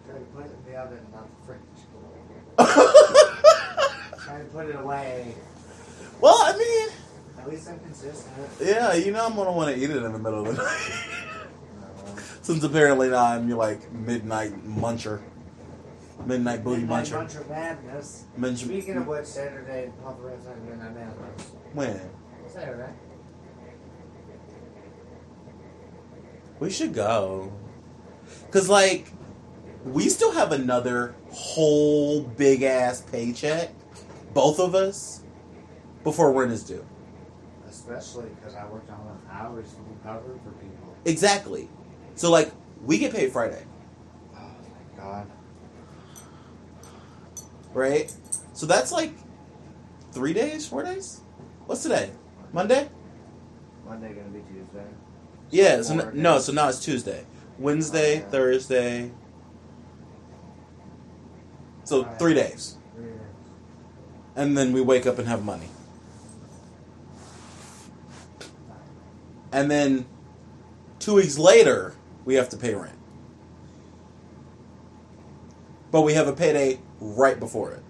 Try 0.05 0.15
to 0.15 0.25
put 0.25 0.45
it 0.45 0.51
in 0.65 0.71
the 0.71 0.79
oven, 0.79 0.99
not 1.13 1.27
the 1.29 1.45
fridge. 1.45 1.59
Try 4.23 4.37
to 4.39 4.45
put 4.45 4.67
it 4.67 4.75
away. 4.75 5.33
well, 6.21 6.37
I 6.43 6.57
mean, 6.57 6.89
At 7.39 7.49
least 7.49 7.69
I'm 7.69 7.79
consistent. 7.79 8.33
yeah, 8.63 8.93
you 8.93 9.11
know 9.11 9.25
I'm 9.25 9.35
gonna 9.35 9.51
want 9.51 9.75
to 9.75 9.81
eat 9.81 9.89
it 9.89 9.97
in 10.03 10.11
the 10.13 10.19
middle 10.19 10.45
of 10.47 10.55
the 10.55 10.63
night. 10.63 11.03
Since 12.47 12.63
apparently 12.63 13.09
now 13.09 13.25
I'm 13.25 13.49
your 13.49 13.57
like 13.57 13.91
midnight 13.91 14.53
muncher, 14.65 15.19
midnight 16.25 16.63
booty 16.63 16.79
Midnight 16.83 17.03
muncher. 17.07 17.11
Bunch 17.11 17.35
of 17.35 17.49
Madness. 17.49 18.23
Munch- 18.37 18.59
Speaking 18.59 18.95
of 18.95 19.05
which, 19.05 19.25
Saturday, 19.25 19.91
Papa 20.01 20.21
Red's 20.21 20.47
on 20.47 20.65
Midnight 20.65 20.95
Madness. 20.95 21.51
when 21.73 21.99
Saturday. 22.47 22.93
we 26.61 26.69
should 26.69 26.93
go, 26.93 27.51
cause 28.51 28.69
like 28.69 29.11
we 29.83 30.07
still 30.07 30.31
have 30.31 30.53
another 30.53 31.15
whole 31.29 32.21
big 32.21 32.63
ass 32.63 33.01
paycheck, 33.01 33.73
both 34.33 34.61
of 34.61 34.73
us, 34.73 35.21
before 36.05 36.31
rent 36.31 36.53
is 36.53 36.63
due. 36.63 36.85
Especially 37.67 38.29
because 38.39 38.55
I 38.55 38.65
worked 38.67 38.89
on 38.89 39.21
hours 39.29 39.69
to 39.71 39.79
cover 40.01 40.39
for 40.45 40.51
people. 40.51 40.95
Exactly. 41.03 41.67
So 42.17 42.31
like 42.31 42.51
we 42.83 42.97
get 42.97 43.13
paid 43.13 43.31
Friday, 43.31 43.63
Oh 44.35 44.37
my 44.39 45.01
god. 45.01 45.27
right? 47.73 48.13
So 48.53 48.65
that's 48.65 48.91
like 48.91 49.13
three 50.11 50.33
days, 50.33 50.67
four 50.67 50.83
days. 50.83 51.21
What's 51.67 51.83
today? 51.83 52.09
Monday. 52.51 52.89
Monday 53.85 54.09
gonna 54.13 54.29
be 54.29 54.39
Tuesday. 54.51 54.85
Yeah. 55.51 55.81
So 55.83 55.99
n- 55.99 56.11
no. 56.13 56.39
So 56.39 56.51
now 56.53 56.67
it's 56.69 56.79
Tuesday, 56.83 57.23
Wednesday, 57.59 58.15
Oh, 58.17 58.19
yeah. 58.23 58.29
Thursday. 58.29 59.11
So 61.83 62.03
Right. 62.03 62.19
three 62.19 62.33
days, 62.33 62.77
Three 62.95 63.05
days. 63.05 63.19
and 64.35 64.57
then 64.57 64.73
we 64.73 64.81
wake 64.81 65.05
up 65.05 65.19
and 65.19 65.27
have 65.27 65.45
money, 65.45 65.69
and 69.51 69.69
then 69.71 70.05
two 70.99 71.13
weeks 71.13 71.37
later 71.37 71.93
we 72.27 72.35
have 72.35 72.49
to 72.49 72.57
pay 72.57 72.75
rent. 72.75 72.91
But 75.91 76.01
we 76.01 76.13
have 76.13 76.27
a 76.27 76.33
payday 76.33 76.79
right 76.99 77.39
before 77.39 77.71
it. 77.71 77.81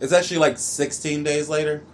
It's 0.00 0.12
actually 0.12 0.38
like 0.38 0.58
16 0.58 1.22
days 1.22 1.48
later. 1.48 1.84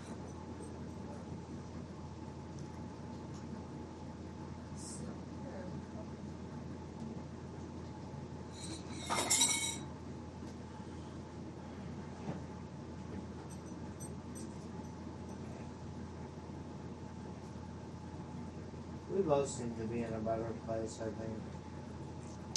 We 19.10 19.22
both 19.46 19.54
seem 19.54 19.74
to 19.78 19.84
be 19.84 20.02
in 20.02 20.12
a 20.12 20.18
better 20.18 20.52
place, 20.66 20.98
I 21.00 21.04
think. 21.04 21.38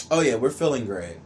Oh 0.10 0.22
yeah, 0.22 0.36
we're 0.36 0.50
feeling 0.50 0.86
great. 0.86 1.17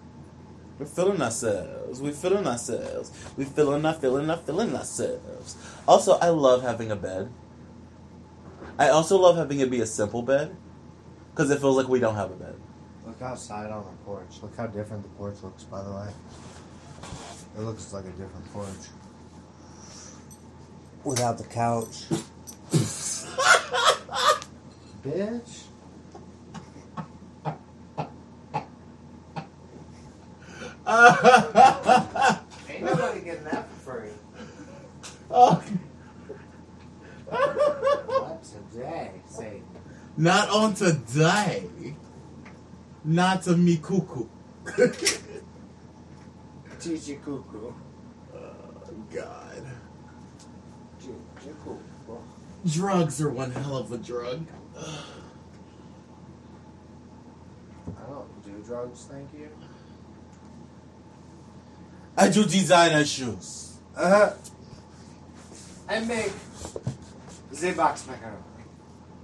We're 0.77 0.86
feeling 0.86 1.22
ourselves. 1.22 2.01
We're 2.01 2.12
feeling 2.12 2.46
ourselves. 2.46 3.12
We're 3.38 3.46
feeling 3.46 3.86
our 3.86 3.93
feeling 3.93 4.29
our 4.29 4.38
feeling 4.38 4.75
ourselves. 4.75 5.55
Also, 5.88 6.17
I 6.20 6.29
love 6.29 6.63
having 6.63 6.91
a 6.91 6.96
bed. 6.96 7.32
I 8.77 8.89
also 8.89 9.17
love 9.17 9.38
having 9.38 9.60
it 9.60 9.70
be 9.70 9.82
a 9.82 9.86
simple 9.86 10.22
bed. 10.22 10.55
Because 11.32 11.50
it 11.50 11.60
feels 11.60 11.77
like 11.77 11.88
we 11.88 12.00
don't 12.00 12.15
have 12.15 12.32
a 12.32 12.36
bed. 12.36 12.55
Look 13.05 13.22
outside 13.22 13.72
on 13.72 13.86
the 13.86 13.91
porch. 14.05 14.41
Look 14.41 14.55
how 14.58 14.67
different 14.67 15.03
the 15.03 15.10
porch 15.10 15.36
looks, 15.43 15.63
by 15.63 15.82
the 15.84 15.91
way. 15.91 16.10
It 17.58 17.62
looks 17.62 17.93
like 17.93 18.05
a 18.05 18.10
different 18.10 18.51
porch. 18.51 18.67
Without 21.03 21.38
the 21.38 21.43
couch. 21.46 22.05
Bitch. 25.05 25.63
Ain't 32.69 32.83
nobody 32.83 33.22
getting 33.22 33.43
that 33.43 33.69
for 33.69 34.00
free. 34.00 34.10
Oh. 35.29 35.63
What 37.25 38.43
today, 38.72 39.12
Satan? 39.27 39.63
Not 40.15 40.50
on 40.50 40.74
today. 40.74 41.67
Not 43.03 43.43
to 43.43 43.57
me 43.57 43.77
cuckoo. 43.77 44.27
Chichi 46.79 47.15
cuckoo. 47.15 47.74
Oh, 48.33 48.53
God. 49.13 49.67
Drugs 52.65 53.19
are 53.22 53.29
one 53.29 53.51
hell 53.51 53.75
of 53.75 53.91
a 53.91 53.98
drug. 53.98 54.48
I 57.88 58.10
don't 58.10 58.44
do 58.44 58.63
drugs, 58.66 59.08
thank 59.10 59.34
you. 59.34 59.50
I 62.18 62.30
do 62.30 62.44
designer 62.46 63.06
shoes. 63.06 63.78
Uh, 63.96 64.10
huh. 64.10 64.34
I 65.90 66.00
make 66.00 66.32
the 67.52 67.72
box 67.74 68.08
macaroni. 68.08 68.38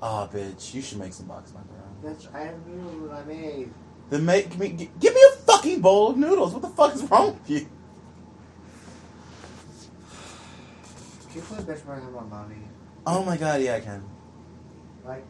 Oh, 0.01 0.29
bitch, 0.31 0.73
you 0.73 0.81
should 0.81 0.99
make 0.99 1.13
some 1.13 1.27
box 1.27 1.53
macaroni. 1.53 2.15
Bitch, 2.15 2.33
I 2.33 2.51
knew 2.67 3.07
what 3.07 3.17
I 3.17 3.23
made. 3.25 3.71
Then 4.09 4.25
make 4.25 4.57
me 4.57 4.89
give 4.99 5.13
me 5.13 5.21
a 5.33 5.35
fucking 5.37 5.81
bowl 5.81 6.11
of 6.11 6.17
noodles. 6.17 6.53
What 6.53 6.61
the 6.61 6.69
fuck 6.69 6.95
is 6.95 7.03
wrong 7.03 7.33
with 7.33 7.49
you? 7.49 7.67
Can 11.27 11.35
you 11.35 11.41
put 11.41 11.59
bitch 11.59 11.85
mark 11.85 12.03
on 12.03 12.13
my 12.13 12.23
mommy? 12.23 12.55
Oh 13.05 13.23
my 13.23 13.37
god, 13.37 13.61
yeah, 13.61 13.75
I 13.75 13.79
can. 13.81 14.03
Like, 15.05 15.23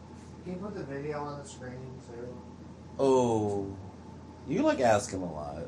can 0.44 0.54
you 0.54 0.58
put 0.58 0.74
the 0.74 0.84
video 0.84 1.18
on 1.18 1.38
the 1.42 1.48
screen 1.48 2.00
too? 2.06 2.36
Oh, 2.98 3.76
you 4.48 4.62
like 4.62 4.80
asking 4.80 5.22
a 5.22 5.32
lot. 5.32 5.66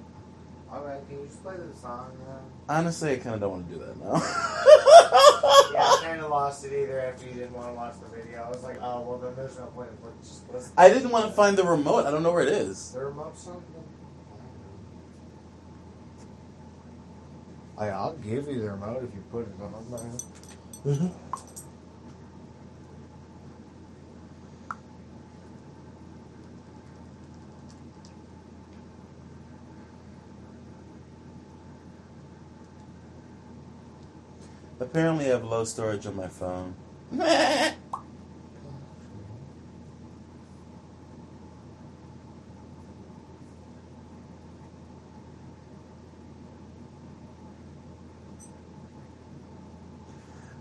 Alright, 0.73 1.07
can 1.07 1.21
you 1.21 1.26
just 1.26 1.43
play 1.43 1.55
the 1.57 1.76
song 1.76 2.17
now? 2.26 2.41
Honestly, 2.75 3.12
I 3.12 3.17
kind 3.17 3.35
of 3.35 3.43
don't 3.43 3.50
want 3.50 3.69
to 3.69 3.75
do 3.75 3.81
that 3.85 3.97
now. 3.99 4.14
yeah, 5.73 5.85
I 5.85 6.00
kind 6.02 6.21
of 6.23 6.31
lost 6.31 6.64
it 6.64 6.73
either 6.73 6.99
after 7.00 7.26
you 7.26 7.35
didn't 7.35 7.52
want 7.52 7.69
to 7.69 7.75
watch 7.75 7.95
the 8.00 8.17
video. 8.17 8.43
I 8.43 8.49
was 8.49 8.62
like, 8.62 8.79
oh, 8.81 9.02
well, 9.02 9.19
then 9.19 9.35
there's 9.37 9.59
no 9.59 9.67
point 9.67 9.91
in 9.91 9.97
put- 9.99 10.19
just 10.23 10.50
listen. 10.50 10.73
I 10.79 10.88
didn't 10.88 11.11
want 11.11 11.26
to 11.26 11.33
find 11.33 11.59
the 11.59 11.64
remote. 11.64 12.07
I 12.07 12.11
don't 12.11 12.23
know 12.23 12.33
where 12.33 12.43
it 12.43 12.49
is. 12.49 12.93
The 12.93 13.05
remote 13.05 13.37
something? 13.37 13.85
I, 17.76 17.88
I'll 17.88 18.17
give 18.17 18.49
you 18.49 18.61
the 18.61 18.71
remote 18.71 19.05
if 19.05 19.14
you 19.14 19.23
put 19.31 19.43
it 19.43 19.55
on 19.61 19.91
there. 19.91 20.95
Mm-hmm. 20.95 21.51
Apparently, 34.82 35.26
I 35.26 35.28
have 35.28 35.44
low 35.44 35.64
storage 35.64 36.06
on 36.06 36.16
my 36.16 36.26
phone. 36.26 36.74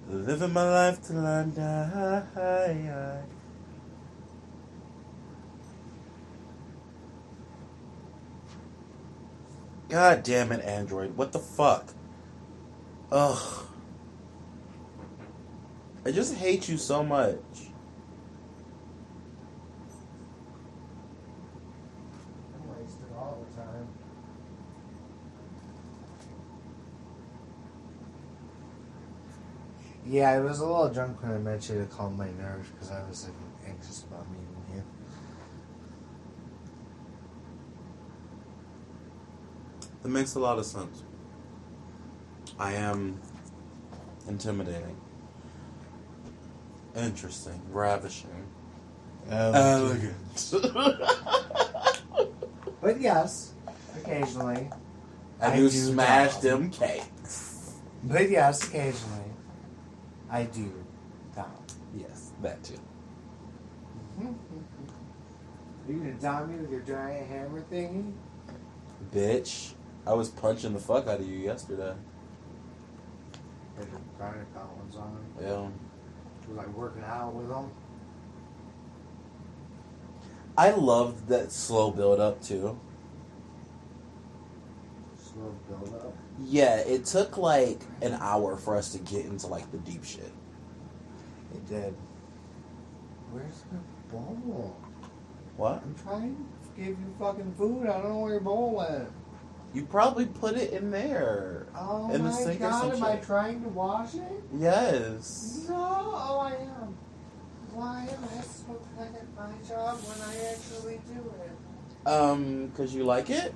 Living 0.08 0.54
my 0.54 0.70
life 0.70 1.02
till 1.02 1.26
I 1.26 1.44
die. 1.46 2.22
God 9.90 10.24
damn 10.24 10.52
it, 10.52 10.64
Android. 10.64 11.18
What 11.18 11.32
the 11.32 11.40
fuck? 11.40 11.94
Ugh. 13.12 13.66
I 16.04 16.12
just 16.12 16.36
hate 16.36 16.68
you 16.68 16.78
so 16.78 17.04
much. 17.04 17.38
I'm 22.56 22.80
wasted 22.80 23.06
all 23.16 23.46
the 23.48 23.56
time. 23.56 23.88
Yeah, 30.08 30.32
I 30.32 30.40
was 30.40 30.60
a 30.60 30.66
little 30.66 30.90
drunk 30.90 31.22
when 31.22 31.34
I 31.34 31.38
mentioned 31.38 31.88
to 31.88 31.96
calm 31.96 32.18
my 32.18 32.32
nerves 32.32 32.70
because 32.70 32.90
I 32.90 33.08
was 33.08 33.26
like, 33.26 33.70
anxious 33.70 34.04
about 34.04 34.28
meeting 34.32 34.48
you. 34.74 34.84
That 40.02 40.10
makes 40.10 40.34
a 40.34 40.40
lot 40.40 40.58
of 40.58 40.66
sense. 40.66 41.04
I 42.58 42.74
am 42.74 43.22
intimidating. 44.28 44.98
Interesting. 46.96 47.62
Ravishing. 47.72 48.30
Elegant. 49.30 50.16
But 52.82 53.00
yes, 53.00 53.54
occasionally. 53.96 54.68
and 55.40 55.54
I 55.54 55.56
you 55.56 55.70
do 55.70 55.70
smash 55.70 56.38
them 56.38 56.72
cakes. 56.72 57.76
But 58.04 58.28
yes, 58.30 58.68
occasionally. 58.68 59.22
I 60.32 60.44
do. 60.46 60.74
Dom. 61.36 61.46
Yes, 61.96 62.32
that 62.42 62.64
too. 62.64 62.74
Are 64.20 64.24
You 65.88 65.98
gonna 66.00 66.14
dom 66.14 66.52
me 66.52 66.60
with 66.60 66.72
your 66.72 66.80
giant 66.82 67.28
hammer 67.28 67.64
thingy? 67.72 68.14
Bitch, 69.14 69.74
I 70.08 70.14
was 70.14 70.30
punching 70.30 70.74
the 70.74 70.80
fuck 70.80 71.08
out 71.08 71.20
of 71.20 71.28
you 71.28 71.38
yesterday. 71.38 71.94
Or 73.78 73.84
the 73.84 74.00
Brian 74.18 74.46
Collins 74.56 74.96
on? 74.96 75.24
Yeah. 75.40 75.68
Was 76.52 76.58
like 76.58 76.76
working 76.76 77.04
out 77.04 77.34
with 77.34 77.50
him? 77.50 77.72
I 80.58 80.72
loved 80.72 81.28
that 81.30 81.52
slow 81.52 81.92
build 81.92 82.20
up 82.20 82.42
too. 82.42 82.78
Slow 85.16 85.56
build 85.70 85.96
up. 85.96 86.14
Yeah, 86.44 86.78
it 86.78 87.06
took 87.06 87.38
like 87.38 87.82
an 88.02 88.18
hour 88.20 88.58
for 88.58 88.76
us 88.76 88.92
to 88.92 89.00
get 89.00 89.26
into 89.26 89.48
like 89.48 89.72
the 89.72 89.78
deep 89.80 90.04
shit. 90.04 90.32
It 91.54 91.68
did. 91.70 91.96
Where's 93.32 93.64
the 93.72 94.12
bowl? 94.12 94.76
What? 95.56 95.82
I'm 95.84 95.96
trying 96.04 96.36
to 96.36 96.82
give 96.82 97.00
you 97.00 97.16
fucking 97.18 97.54
food. 97.54 97.88
I 97.88 98.02
don't 98.02 98.10
know 98.10 98.20
where 98.20 98.32
your 98.34 98.42
bowl 98.42 98.76
went. 98.76 99.10
You 99.74 99.86
probably 99.86 100.26
put 100.26 100.56
it 100.56 100.74
in 100.74 100.92
there. 100.92 101.66
Oh 101.76 102.12
In 102.12 102.24
the 102.24 102.30
my 102.30 102.36
sink 102.36 102.60
god, 102.60 102.94
am 102.94 103.04
I 103.04 103.16
trying 103.18 103.64
to 103.64 103.70
wash 103.70 104.16
it? 104.16 104.44
Yes. 104.54 105.66
No, 105.70 105.76
oh 105.78 106.40
I 106.40 106.52
am. 106.62 106.98
Why 107.74 108.02
am 108.12 108.24
I 108.38 108.42
so 108.42 108.82
bad 108.98 109.16
at 109.16 109.36
my 109.36 109.52
job 109.68 109.98
when 110.00 110.22
I 110.28 110.52
actually 110.52 111.00
do 111.08 111.34
it? 111.42 112.10
Um, 112.10 112.72
cause 112.76 112.94
you 112.94 113.06
like 113.06 113.30
it? 113.30 113.54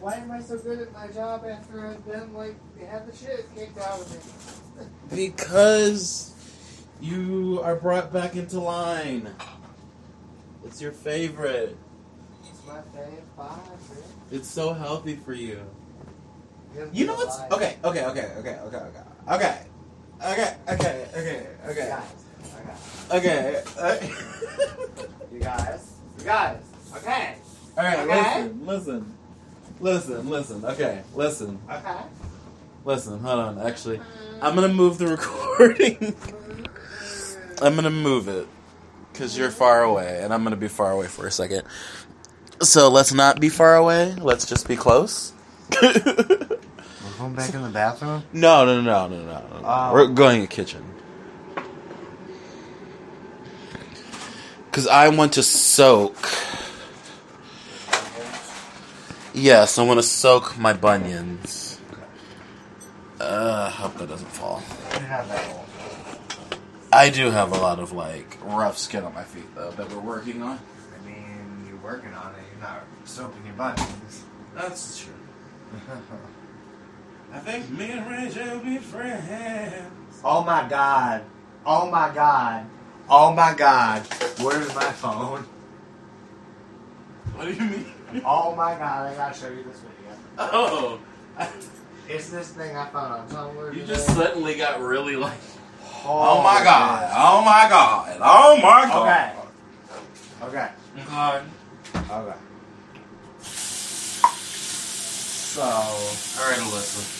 Why 0.00 0.14
am 0.14 0.32
I 0.32 0.40
so 0.40 0.58
good 0.58 0.80
at 0.80 0.92
my 0.92 1.06
job 1.06 1.44
after 1.48 1.86
I've 1.86 2.04
been 2.04 2.34
like 2.34 2.56
had 2.88 3.06
the 3.06 3.16
shit 3.16 3.46
kicked 3.54 3.78
out 3.78 4.00
of 4.00 4.10
me? 4.10 4.86
Because 5.14 6.31
you 7.02 7.60
are 7.64 7.74
brought 7.74 8.12
back 8.12 8.36
into 8.36 8.60
line. 8.60 9.28
It's 10.64 10.80
your 10.80 10.92
favorite. 10.92 11.76
It's 12.48 12.66
my 12.66 12.80
favorite. 12.94 13.24
It's 14.30 14.48
so 14.48 14.72
healthy 14.72 15.16
for 15.16 15.34
you. 15.34 15.60
You 16.92 17.06
know 17.06 17.14
what's 17.14 17.38
okay? 17.52 17.76
Okay, 17.84 18.06
okay, 18.06 18.32
okay, 18.38 18.58
okay, 18.64 18.70
okay, 18.70 18.92
okay, 19.30 19.58
okay, 20.22 20.56
okay, 20.70 21.06
okay, 21.18 21.46
okay, 21.66 21.92
okay. 23.10 23.62
Uh, 23.78 23.96
you 25.32 25.40
guys, 25.40 25.96
you 26.18 26.24
guys, 26.24 26.62
okay, 26.96 27.34
All 27.76 27.84
right, 27.84 27.98
Okay. 27.98 28.42
listen, 28.48 28.66
listen, 28.66 29.14
listen, 29.80 30.30
listen. 30.30 30.64
Okay, 30.64 31.02
listen, 31.14 31.58
okay. 31.68 31.96
listen. 32.86 33.18
Hold 33.18 33.40
on. 33.40 33.58
Actually, 33.58 34.00
I'm 34.40 34.54
gonna 34.54 34.68
move 34.68 34.96
the 34.98 35.08
recording. 35.08 36.14
I'm 37.62 37.74
gonna 37.74 37.90
move 37.90 38.28
it 38.28 38.46
because 39.12 39.36
you're 39.36 39.50
far 39.50 39.82
away, 39.82 40.20
and 40.22 40.32
I'm 40.34 40.42
gonna 40.42 40.56
be 40.56 40.68
far 40.68 40.90
away 40.90 41.06
for 41.06 41.26
a 41.26 41.30
second. 41.30 41.62
So 42.60 42.88
let's 42.88 43.12
not 43.12 43.40
be 43.40 43.48
far 43.48 43.76
away. 43.76 44.14
Let's 44.14 44.46
just 44.46 44.68
be 44.68 44.76
close. 44.76 45.32
We're 45.82 46.58
phone 47.22 47.34
back 47.34 47.54
in 47.54 47.62
the 47.62 47.68
bathroom? 47.68 48.24
No, 48.32 48.64
no, 48.64 48.80
no, 48.80 49.08
no, 49.08 49.24
no, 49.24 49.24
no. 49.24 49.62
Oh. 49.64 49.92
We're 49.92 50.08
going 50.08 50.42
to 50.42 50.48
the 50.48 50.54
kitchen. 50.54 50.84
Because 54.66 54.86
I 54.86 55.08
want 55.08 55.34
to 55.34 55.42
soak. 55.42 56.16
Yes, 59.34 59.78
I 59.78 59.82
want 59.84 59.98
to 59.98 60.02
soak 60.02 60.58
my 60.58 60.72
bunions. 60.72 61.80
Uh, 63.20 63.70
hope 63.70 63.96
that 63.98 64.08
doesn't 64.08 64.28
fall. 64.28 64.62
You 64.94 65.00
have 65.00 65.28
that 65.28 65.56
one. 65.56 65.62
I 66.92 67.08
do 67.10 67.30
have 67.30 67.52
a 67.52 67.58
lot 67.60 67.78
of 67.78 67.92
like 67.92 68.36
rough 68.44 68.76
skin 68.78 69.02
on 69.04 69.14
my 69.14 69.24
feet 69.24 69.54
though 69.54 69.70
that 69.72 69.90
we're 69.90 70.00
working 70.00 70.42
on. 70.42 70.58
I 70.94 71.06
mean, 71.06 71.64
you're 71.66 71.78
working 71.78 72.12
on 72.12 72.34
it. 72.34 72.42
You're 72.52 72.68
not 72.68 72.82
soaping 73.04 73.44
your 73.46 73.54
buttons. 73.54 74.24
That's 74.54 75.00
true. 75.00 75.14
I 77.32 77.38
think 77.38 77.70
me 77.70 77.90
and 77.92 78.06
Ray 78.10 78.30
will 78.52 78.60
be 78.60 78.76
friends. 78.76 80.20
oh 80.22 80.44
my 80.44 80.68
god. 80.68 81.24
Oh 81.64 81.90
my 81.90 82.12
god. 82.14 82.66
Oh 83.08 83.32
my 83.32 83.54
god. 83.54 84.02
Where's 84.40 84.74
my 84.74 84.84
phone? 84.84 85.46
What 87.34 87.46
do 87.48 87.54
you 87.54 87.70
mean? 87.70 87.86
Oh 88.26 88.54
my 88.54 88.74
god, 88.74 89.10
I 89.10 89.14
gotta 89.16 89.34
show 89.38 89.48
you 89.48 89.62
this 89.64 89.78
video. 89.80 90.18
Oh, 90.38 91.00
It's 92.08 92.28
this 92.28 92.50
thing 92.50 92.76
I 92.76 92.86
found 92.90 93.14
on 93.14 93.28
Tumblr. 93.28 93.72
you 93.74 93.80
today. 93.80 93.94
just 93.94 94.06
suddenly 94.08 94.56
got 94.56 94.80
really 94.82 95.16
like. 95.16 95.38
Oh, 96.04 96.38
Oh 96.38 96.42
my 96.42 96.64
god! 96.64 97.10
Oh 97.14 97.44
my 97.44 97.68
god! 97.68 98.16
Oh 98.20 98.56
my 98.60 98.86
god! 98.86 99.36
Okay. 100.42 100.58
Okay. 100.58 100.68
God. 101.08 101.44
Okay. 102.10 102.38
So, 105.52 105.62
All 105.62 106.48
right, 106.48 106.58
Alyssa. 106.58 107.18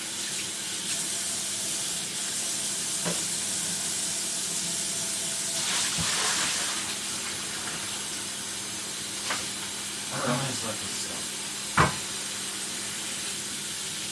Always 10.12 10.64
let 10.64 10.76
this 10.78 10.94
stuff. 11.02 11.22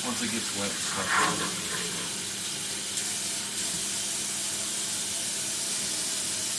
Once 0.07 0.23
it 0.23 0.31
gets 0.33 0.51
wet, 0.59 0.71
it's 0.71 1.90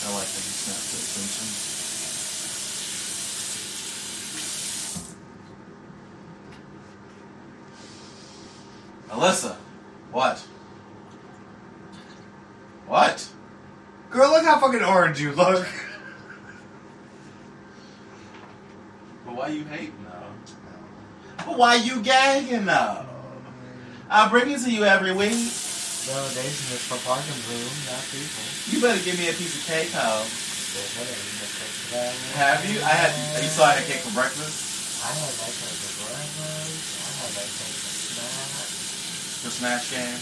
I 0.04 0.14
like 0.14 0.26
that 0.26 0.44
you 0.44 0.52
snap 0.52 0.82
to 0.90 0.96
attention. 0.98 1.48
Alyssa, 9.10 9.56
what? 10.10 10.38
What? 12.86 13.28
girl, 14.12 14.30
look 14.30 14.44
how 14.44 14.58
fucking 14.60 14.82
orange 14.82 15.20
you 15.20 15.32
look. 15.32 15.66
But 19.24 19.36
why 19.36 19.48
you 19.48 19.64
hating 19.64 20.04
though? 20.04 21.44
But 21.46 21.58
why 21.58 21.76
you 21.76 22.02
gagging 22.02 22.66
though? 22.66 23.06
I 24.10 24.28
bring 24.28 24.50
it 24.50 24.60
to 24.60 24.70
you 24.70 24.84
every 24.84 25.12
week. 25.12 25.50
Validation 26.02 26.74
is 26.74 26.82
for 26.90 26.98
parking 27.06 27.38
room, 27.46 27.70
not 27.86 28.02
people. 28.10 28.42
You 28.74 28.82
better 28.82 28.98
give 29.06 29.14
me 29.22 29.30
a 29.30 29.36
piece 29.38 29.54
of 29.54 29.62
cake, 29.70 29.94
hoe. 29.94 30.26
Have 32.34 32.64
you? 32.66 32.82
I 32.82 32.90
had. 32.96 33.12
You 33.38 33.46
saw 33.46 33.70
I 33.70 33.78
had 33.78 33.86
cake 33.86 34.02
for 34.02 34.10
breakfast. 34.10 34.98
I 35.06 35.14
had 35.14 35.30
that 35.30 35.52
cake 35.54 35.78
for 35.78 36.10
breakfast. 36.10 37.06
I 37.06 37.10
had 37.22 37.30
that 37.38 37.50
cake 37.54 37.76
for 37.78 37.92
snack. 38.18 38.66
The 39.46 39.50
Smash 39.54 39.84
game. 39.94 40.18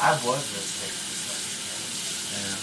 I 0.00 0.16
was 0.24 0.40
this 0.48 0.70
cake 0.80 0.96
for 0.96 1.12
snack. 1.12 1.44
Yeah. 2.40 2.56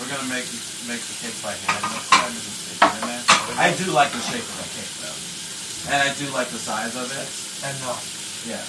We're 0.00 0.08
gonna 0.08 0.30
make 0.32 0.48
make 0.88 1.04
the 1.04 1.16
cake 1.20 1.36
by 1.44 1.52
hand 1.52 1.84
next 1.92 2.08
time. 2.16 2.32
with 2.32 2.48
the 2.48 2.54
stick 2.64 2.80
in. 2.80 3.60
I 3.60 3.76
do 3.76 3.92
like 3.92 4.08
the 4.16 4.24
shape 4.24 4.46
of 4.46 4.56
the 4.56 4.68
cake 4.72 4.94
though, 5.04 5.20
and 5.92 6.00
I 6.00 6.08
do 6.16 6.32
like 6.32 6.48
the 6.48 6.56
size 6.62 6.96
of 6.96 7.12
it. 7.12 7.28
And 7.66 7.76
no, 7.84 7.92
Yeah. 8.48 8.64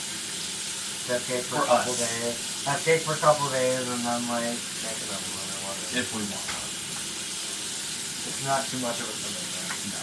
That 1.07 1.21
cake 1.27 1.43
for, 1.43 1.59
For 1.59 1.63
a 1.63 1.67
couple 1.67 1.93
us. 1.93 1.99
days. 1.99 2.63
That 2.65 2.79
cake 2.83 3.01
for 3.03 3.13
a 3.13 3.21
couple 3.21 3.49
days, 3.51 3.83
and 3.83 4.01
then 4.07 4.21
like 4.31 4.55
make 4.55 4.99
another 5.03 5.29
one 5.35 5.47
or 5.51 5.59
whatever. 5.67 5.99
If 5.99 6.07
we 6.15 6.23
want. 6.31 6.47
It's 8.23 8.41
not 8.47 8.63
too 8.71 8.79
much 8.79 8.99
of 9.03 9.07
a 9.11 9.15
commitment. 9.19 9.67
No. 9.91 9.99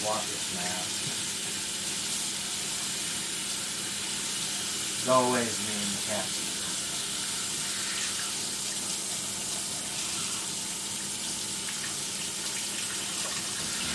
Wash 0.03 0.25
your 0.29 0.41
mask. 0.57 0.91
It's 4.97 5.09
always 5.09 5.53
me 5.67 5.73
and 5.77 5.91
the 5.93 6.01
cat. 6.09 6.25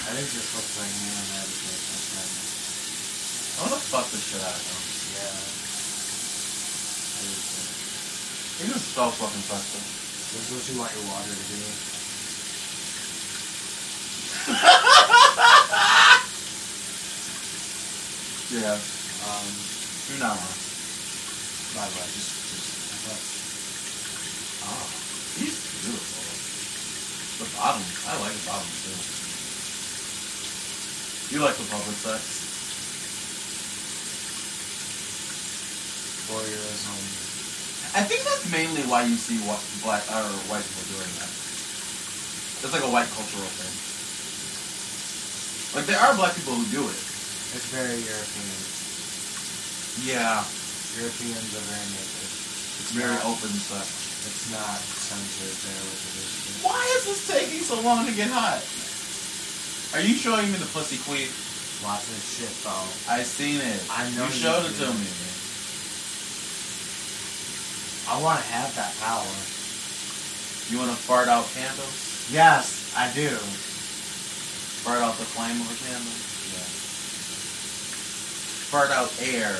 I 0.06 0.14
think 0.14 0.30
this 0.30 0.54
looks 0.54 0.78
like 0.78 0.94
me 1.02 1.10
and 1.10 1.28
that 1.34 1.46
is 1.50 1.66
like 1.66 1.82
my 1.90 1.98
friend. 2.14 2.30
I 3.56 3.66
want 3.66 3.74
to 3.74 3.82
fuck 3.90 4.06
the 4.14 4.22
shit 4.22 4.38
out 4.46 4.54
of 4.54 4.62
him. 4.62 4.82
Yeah. 5.18 5.34
I 7.16 7.22
just 7.26 7.50
think 7.50 8.62
He 8.62 8.72
just 8.72 8.94
so 8.94 9.10
fucking 9.10 9.46
fucked 9.50 9.74
up. 9.74 9.82
this 9.82 10.46
is 10.46 10.54
what 10.54 10.62
you 10.70 10.78
want 10.78 10.94
your 10.94 11.10
water 11.10 11.34
to 11.34 11.46
be. 11.50 11.95
Yeah. 18.50 18.78
Um, 18.78 19.46
You're 20.06 20.22
not 20.22 20.38
wrong. 20.38 20.56
by 21.74 21.82
the 21.86 21.98
way, 21.98 22.06
just, 22.14 22.30
just, 22.46 23.26
Oh, 24.62 24.86
he's 25.38 25.58
beautiful. 25.82 26.22
The 27.42 27.50
bottom, 27.58 27.82
I 28.06 28.14
like 28.22 28.32
the 28.32 28.46
bottom 28.46 28.70
too. 28.82 28.94
You 31.34 31.42
like 31.42 31.56
the 31.58 31.66
public 31.70 31.96
sex? 31.98 32.46
voyeurism. 36.26 36.98
I 37.94 38.02
think 38.02 38.26
that's 38.26 38.50
mainly 38.50 38.82
why 38.90 39.06
you 39.06 39.14
see 39.14 39.38
what 39.46 39.62
black 39.82 40.02
or 40.10 40.26
white 40.50 40.66
people 40.66 40.98
doing 40.98 41.12
that. 41.22 41.30
It's 42.66 42.74
like 42.74 42.82
a 42.82 42.90
white 42.90 43.06
cultural 43.14 43.46
thing. 43.46 43.74
Like 45.78 45.86
there 45.86 46.00
are 46.02 46.14
black 46.18 46.34
people 46.34 46.54
who 46.54 46.66
do 46.74 46.82
it. 46.82 47.05
It's 47.56 47.72
very 47.72 47.96
European. 48.04 48.60
Yeah, 50.04 50.44
Europeans 50.92 51.56
are 51.56 51.64
very 51.72 51.88
naked. 51.88 52.28
it's 52.84 52.92
very 52.92 53.16
open 53.24 53.48
sex. 53.48 54.28
It's 54.28 54.52
not 54.52 54.76
censored 54.76 55.56
there 55.64 55.84
with 55.88 55.96
the. 56.04 56.68
Why 56.68 56.84
is 57.00 57.08
this 57.08 57.24
taking 57.24 57.64
so 57.64 57.80
long 57.80 58.04
to 58.04 58.12
get 58.12 58.28
hot? 58.28 58.60
Are 59.96 60.04
you 60.04 60.12
showing 60.12 60.52
me 60.52 60.60
the 60.60 60.68
pussy 60.68 61.00
queen? 61.08 61.32
Watch 61.80 62.04
this 62.12 62.28
shit, 62.36 62.52
though. 62.60 62.92
I 63.08 63.24
seen 63.24 63.64
it. 63.64 63.80
I 63.88 64.04
know 64.12 64.28
you 64.28 64.36
you 64.36 64.44
showed 64.44 64.68
it 64.68 64.76
to 64.76 64.92
me. 64.92 65.08
I 68.04 68.20
want 68.20 68.36
to 68.36 68.46
have 68.52 68.68
that 68.76 68.92
power. 69.00 69.32
You 70.68 70.76
want 70.76 70.92
to 70.92 71.00
fart 71.08 71.32
out 71.32 71.48
candles? 71.56 72.28
Yes, 72.28 72.92
I 72.92 73.08
do. 73.16 73.32
Fart 74.84 75.00
out 75.00 75.16
the 75.16 75.24
flame 75.24 75.56
of 75.56 75.72
a 75.72 75.78
candle? 75.88 76.25
Yeah. 78.84 79.00
Out 79.00 79.08
air 79.22 79.56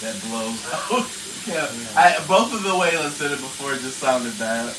that 0.00 0.14
blows 0.30 0.62
out. 0.72 1.10
yeah. 1.46 1.66
Yeah. 1.66 1.98
I, 1.98 2.24
both 2.28 2.54
of 2.54 2.62
the 2.62 2.76
way 2.78 2.94
I 2.96 3.08
said 3.10 3.32
it 3.32 3.40
before 3.42 3.74
it 3.74 3.80
just 3.80 3.98
sounded 3.98 4.38
bad. 4.38 4.70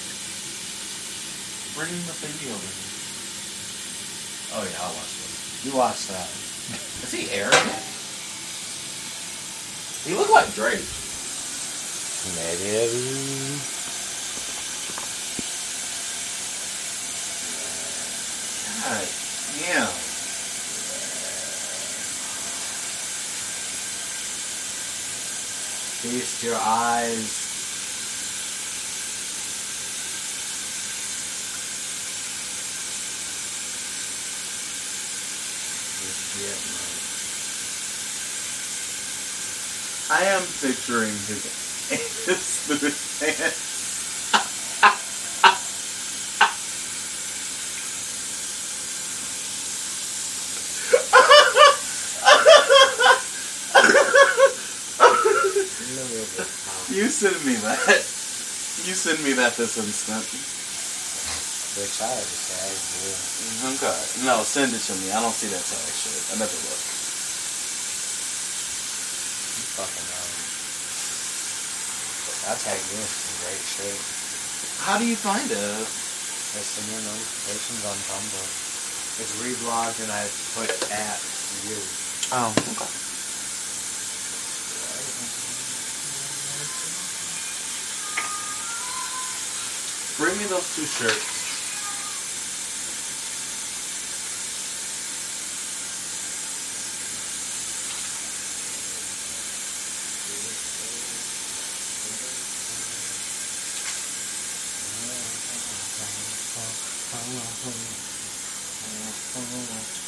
Bringing 1.75 1.99
the 2.07 2.15
thingy 2.15 2.47
over 2.55 2.63
here. 2.71 2.87
Oh 4.55 4.63
yeah, 4.63 4.79
I'll 4.79 4.95
watch 4.95 5.11
this. 5.19 5.65
You 5.65 5.75
watch 5.75 6.07
that. 6.07 6.29
Is 7.03 7.11
he 7.11 7.29
arrogant? 7.35 7.83
He 10.07 10.15
look 10.15 10.31
like 10.31 10.47
Drake. 10.55 10.79
Maybe. 12.39 13.59
God 18.85 19.07
damn. 19.59 20.14
Feast 26.05 26.43
your 26.43 26.55
eyes. 26.55 27.41
I 40.11 40.25
am 40.25 40.43
picturing 40.61 41.09
his 41.09 41.89
anus 41.91 43.04
send 57.15 57.39
me 57.47 57.55
that. 57.63 58.03
You 58.83 58.91
send 58.91 59.23
me 59.23 59.31
that 59.39 59.55
this 59.55 59.79
instant. 59.79 60.27
Wish 61.79 62.03
I 62.03 62.11
had 62.11 62.27
a 62.27 62.39
tag, 62.43 62.75
yeah. 62.75 63.71
Okay. 63.71 64.27
No, 64.27 64.43
send 64.43 64.75
it 64.75 64.83
to 64.83 64.93
me. 64.99 65.15
I 65.15 65.23
don't 65.23 65.31
see 65.31 65.47
that 65.47 65.63
tag 65.63 65.87
shit. 65.95 66.11
I 66.35 66.43
never 66.43 66.59
look. 66.59 66.81
You 69.55 69.63
fucking 69.79 70.07
know. 70.11 70.27
I'll 72.51 72.59
tag 72.59 72.83
you 72.83 72.99
in 72.99 73.07
some 73.07 73.37
great 73.47 73.63
shit. 73.63 73.95
How 74.83 74.99
do 74.99 75.07
you 75.07 75.15
find 75.15 75.47
it? 75.47 75.55
I 75.55 76.61
send 76.67 76.91
you 76.91 76.99
notifications 76.99 77.83
on 77.87 77.95
Tumblr. 78.11 78.43
It's 79.23 79.31
reblogged 79.39 80.03
and 80.03 80.11
I 80.11 80.27
put 80.51 80.67
at 80.91 81.19
you. 81.63 81.79
Oh, 82.35 82.51
okay. 82.75 83.04
Bring 90.35 90.47
me 90.47 90.51
those 90.51 90.75
two 90.75 90.83
shirts. 90.83 91.31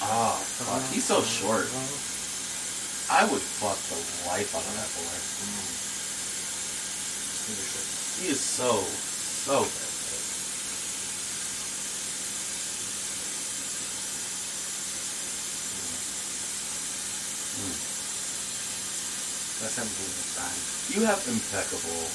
Ah, 0.01 0.35
fuck. 0.43 0.91
He's 0.91 1.05
so 1.05 1.21
short. 1.21 1.69
I 3.09 3.23
would 3.31 3.41
fuck 3.41 3.79
the 3.87 4.27
life 4.27 4.53
out 4.53 4.59
of 4.59 4.75
that 4.75 4.91
boy. 4.91 5.15
He 8.21 8.31
is 8.33 8.41
so, 8.41 8.81
so 8.81 9.61
good. 9.61 9.96
That's 19.67 19.83
him 19.83 19.91
being 19.99 20.15
inside. 20.15 20.55
You 20.95 21.03
have 21.03 21.19
impeccable, 21.27 22.07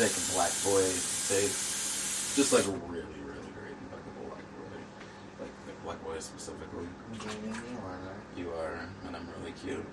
thick 0.00 0.16
black 0.32 0.48
boy 0.64 0.80
tape. 1.28 1.52
Just 2.32 2.56
like 2.56 2.64
really, 2.88 3.20
really 3.20 3.52
great 3.52 3.76
impeccable 3.84 4.32
black 4.32 4.48
boy. 4.56 4.80
Like 5.44 5.52
thick 5.66 5.76
black 5.84 6.00
boy 6.02 6.16
specifically. 6.20 6.88
You 8.34 8.48
are, 8.52 8.80
and 9.06 9.14
I'm 9.14 9.28
really 9.36 9.52
cute. 9.52 9.84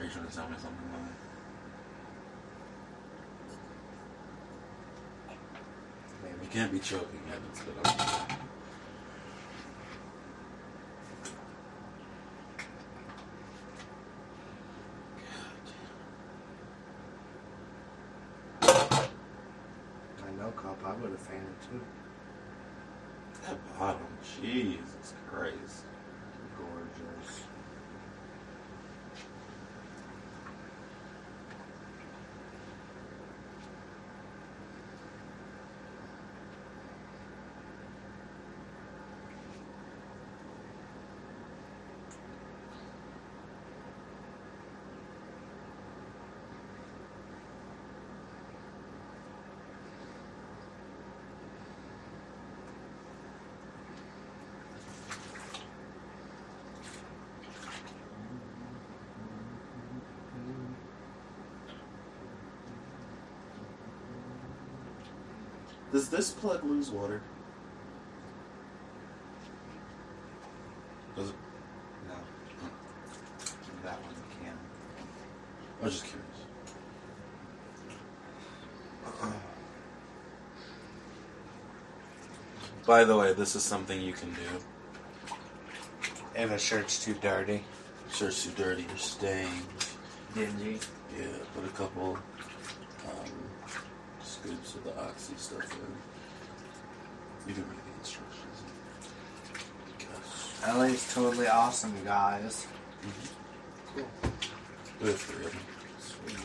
Are 0.00 0.04
you 0.04 0.08
trying 0.08 0.26
to 0.26 0.32
tell 0.34 0.48
me 0.48 0.56
something, 0.56 0.88
Lily? 0.96 1.12
You 6.42 6.48
can't 6.48 6.72
be 6.72 6.78
choking 6.78 7.20
good 7.28 7.76
on 7.84 7.98
you. 7.98 8.04
I 20.18 20.30
know, 20.38 20.50
fainted 21.16 21.60
too. 21.70 21.80
That 23.46 23.78
bottom, 23.78 24.06
Jesus 24.22 25.14
Christ. 25.30 25.85
Does 65.92 66.08
this 66.08 66.32
plug 66.32 66.64
lose 66.64 66.90
water? 66.90 67.22
Does 71.14 71.30
it? 71.30 71.34
No. 72.08 72.14
That 73.84 74.02
one 74.02 74.14
can. 74.42 74.58
I 75.80 75.84
was 75.84 75.94
just 75.94 76.06
curious. 76.06 76.26
By 82.86 83.04
the 83.04 83.16
way, 83.16 83.32
this 83.32 83.56
is 83.56 83.62
something 83.62 84.00
you 84.00 84.12
can 84.12 84.30
do. 84.34 84.40
If 86.34 86.50
a 86.50 86.58
shirt's 86.58 87.02
too 87.02 87.14
dirty. 87.14 87.64
Shirt's 88.12 88.44
too 88.44 88.50
dirty 88.50 88.86
or 88.92 88.98
stained. 88.98 89.48
Dingy. 90.34 90.78
Yeah, 91.18 91.26
put 91.54 91.64
a 91.64 91.68
couple 91.68 92.16
scoops 92.16 92.35
of 94.76 94.84
the 94.84 95.00
oxy 95.00 95.34
stuff 95.36 95.70
in. 95.72 97.48
You 97.48 97.54
can 97.54 97.68
read 97.68 97.78
the 97.78 97.98
instructions. 97.98 98.62
Gosh. 99.98 100.74
LA's 100.76 101.14
totally 101.14 101.46
awesome, 101.46 101.94
guys. 102.04 102.66
Cool. 103.94 104.06
We 105.00 105.08
have 105.08 105.20
three 105.20 105.46
of 105.46 105.52
them. 105.52 105.60
Sweet. 106.00 106.36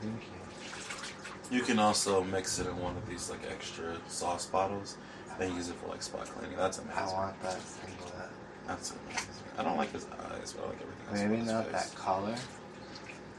Thank 0.00 0.22
you. 0.22 1.56
You 1.56 1.62
can 1.62 1.78
also 1.78 2.24
mix 2.24 2.58
it 2.58 2.66
in 2.66 2.78
one 2.78 2.96
of 2.96 3.06
these 3.06 3.30
like 3.30 3.40
extra 3.50 3.96
sauce 4.08 4.46
bottles 4.46 4.96
and 5.38 5.54
use 5.54 5.68
it 5.68 5.74
for 5.76 5.88
like 5.88 6.02
spot 6.02 6.26
cleaning. 6.26 6.56
That's 6.56 6.78
amazing. 6.78 7.02
I 7.02 7.12
want 7.12 7.42
that 7.42 7.60
singlet. 7.60 8.30
That's 8.66 8.92
amazing. 8.92 9.28
I 9.58 9.62
don't 9.62 9.76
like 9.76 9.92
his 9.92 10.06
eyes, 10.06 10.54
but 10.54 10.64
I 10.64 10.68
like 10.68 10.78
everything 10.80 11.08
else. 11.10 11.20
Maybe 11.20 11.42
not 11.42 11.66
face. 11.66 11.90
that 11.90 11.96
color. 11.96 12.34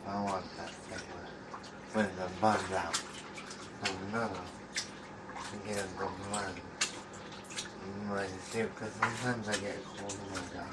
I 0.08 0.24
want 0.24 0.46
that 0.58 0.70
singlet. 0.90 1.14
With 1.96 2.18
the 2.18 2.42
bun 2.42 2.60
down. 2.72 2.94
No. 3.84 4.30
Sometimes 8.54 9.48
I 9.50 9.56
get 9.60 9.76
cold 9.98 10.13
in 10.13 10.30
my 10.32 10.39
god. 10.54 10.72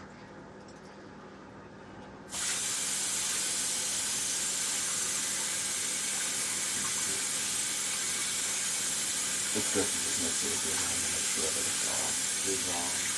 It's 9.51 9.75
good 9.75 9.83
to 9.83 9.91
just 9.91 10.23
mix 10.23 10.47
it 10.47 10.55
with 10.63 10.79
and 10.79 11.03
make 11.11 11.27
sure 11.27 11.51
that 11.51 11.67
it's 11.67 11.91
all 11.91 12.11
dissolved. 12.47 13.11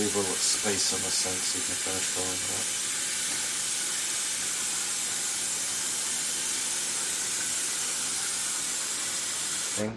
Leave 0.00 0.14
a 0.14 0.18
little 0.18 0.34
space 0.34 0.92
in 0.92 1.00
the 1.00 1.10
sink 1.10 1.38
so 1.38 1.56
you 1.56 1.64
can 1.64 1.76
finish 1.76 2.04
filling 2.12 2.34
it 2.34 2.52
up. 2.60 2.83
You. 9.78 9.92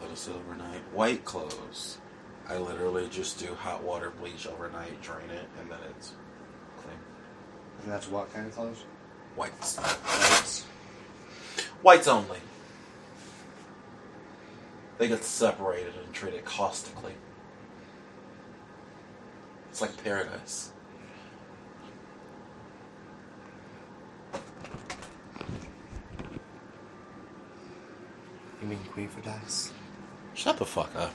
Let 0.00 0.10
it 0.10 0.18
sit. 0.18 0.34
White 0.92 1.24
clothes. 1.24 1.98
I 2.48 2.58
literally 2.58 3.08
just 3.08 3.38
do 3.38 3.54
hot 3.54 3.82
water 3.82 4.10
bleach 4.10 4.46
overnight, 4.46 5.00
drain 5.00 5.30
it, 5.30 5.48
and 5.60 5.70
then 5.70 5.78
it's 5.90 6.12
clean. 6.78 6.98
And 7.82 7.92
that's 7.92 8.08
what 8.08 8.32
kind 8.32 8.46
of 8.46 8.54
clothes? 8.54 8.84
Whites. 9.36 9.76
Whites. 9.78 10.64
Whites 11.82 12.08
only. 12.08 12.38
They 14.98 15.08
get 15.08 15.24
separated 15.24 15.94
and 16.04 16.12
treated 16.12 16.44
caustically. 16.44 17.14
It's 19.70 19.80
like 19.80 20.02
paradise. 20.04 20.70
You 28.64 28.70
mean 28.70 28.78
queen 28.94 29.08
for 29.08 29.20
dice? 29.20 29.74
Shut 30.32 30.56
the 30.56 30.64
fuck 30.64 30.96
up. 30.96 31.12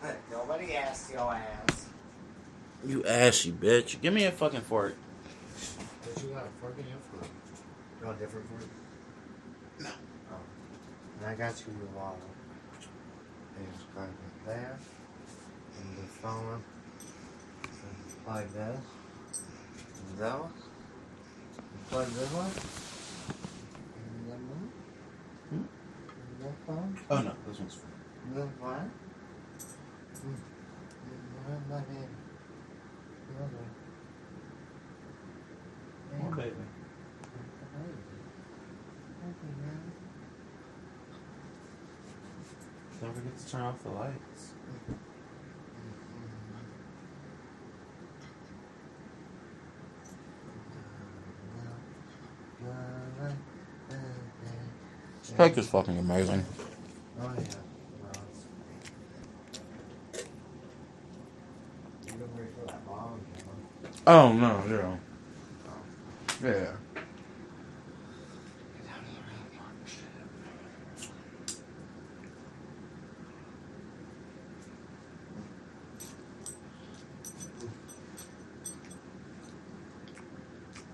Hey, 0.00 0.16
nobody 0.30 0.74
asked 0.74 1.12
your 1.12 1.34
ass. 1.34 1.88
You 2.82 3.04
ashy 3.04 3.52
bitch. 3.52 4.00
Give 4.00 4.14
me 4.14 4.24
a 4.24 4.32
fucking 4.32 4.62
fork. 4.62 4.96
But 6.02 6.22
you 6.22 6.30
got 6.30 6.46
a 6.46 6.60
fork 6.62 6.78
in 6.78 6.86
your 6.88 6.96
fork. 7.10 7.30
You 8.00 8.06
want 8.06 8.16
a 8.16 8.20
different 8.22 8.48
fork? 8.48 8.70
No. 9.78 9.90
Oh. 10.32 10.36
And 11.18 11.26
I 11.26 11.34
got 11.34 11.60
you 11.60 11.74
your 11.78 11.90
wallet. 11.94 12.20
And 13.58 13.66
it's 13.74 13.84
going 13.94 14.06
right 14.06 14.46
there. 14.46 14.78
And 15.78 15.96
the 15.98 16.08
phone. 16.08 16.62
And 17.64 18.24
plug 18.24 18.48
this. 18.48 18.80
And 20.08 20.18
that 20.20 20.40
one. 20.40 20.52
And 20.54 20.61
plug 21.92 22.08
this 22.08 22.32
one. 22.32 22.50
And 24.00 24.24
that 24.30 24.40
one. 24.48 24.72
Hmm? 25.50 25.64
And 26.08 26.40
that 26.40 26.56
phone. 26.66 26.98
Oh 27.10 27.20
no, 27.20 27.32
this 27.46 27.58
one's 27.58 27.74
free. 27.74 27.92
And 28.24 28.36
that 28.36 28.60
one. 28.62 28.90
Hmm. 30.22 30.40
And 31.52 31.70
that 31.70 31.88
one. 31.90 32.08
The 33.28 33.34
other. 33.44 33.64
And- 36.12 36.36
baby. 36.36 36.64
Don't 43.00 43.14
forget 43.16 43.36
to 43.36 43.50
turn 43.50 43.60
off 43.62 43.82
the 43.82 43.88
lights. 43.90 44.52
This 55.42 55.50
cake 55.50 55.58
is 55.58 55.68
fucking 55.70 55.98
amazing. 55.98 56.44
Oh 57.20 57.24
yeah. 57.24 57.30
Well, 57.34 58.12
it's- 58.12 58.44
You 62.06 62.12
don't 62.12 62.36
wait 62.36 62.46
for 62.60 62.66
that 62.66 62.80
long, 62.88 63.20
you 63.36 63.42
know? 63.44 64.02
Oh 64.06 64.32
no, 64.32 64.62
yeah. 64.68 64.96
Yeah. 66.48 66.52
Get 66.52 66.60
out 66.60 66.70
of 69.00 69.14
the 69.14 69.20
room, 69.20 69.50
Mark. 69.56 69.74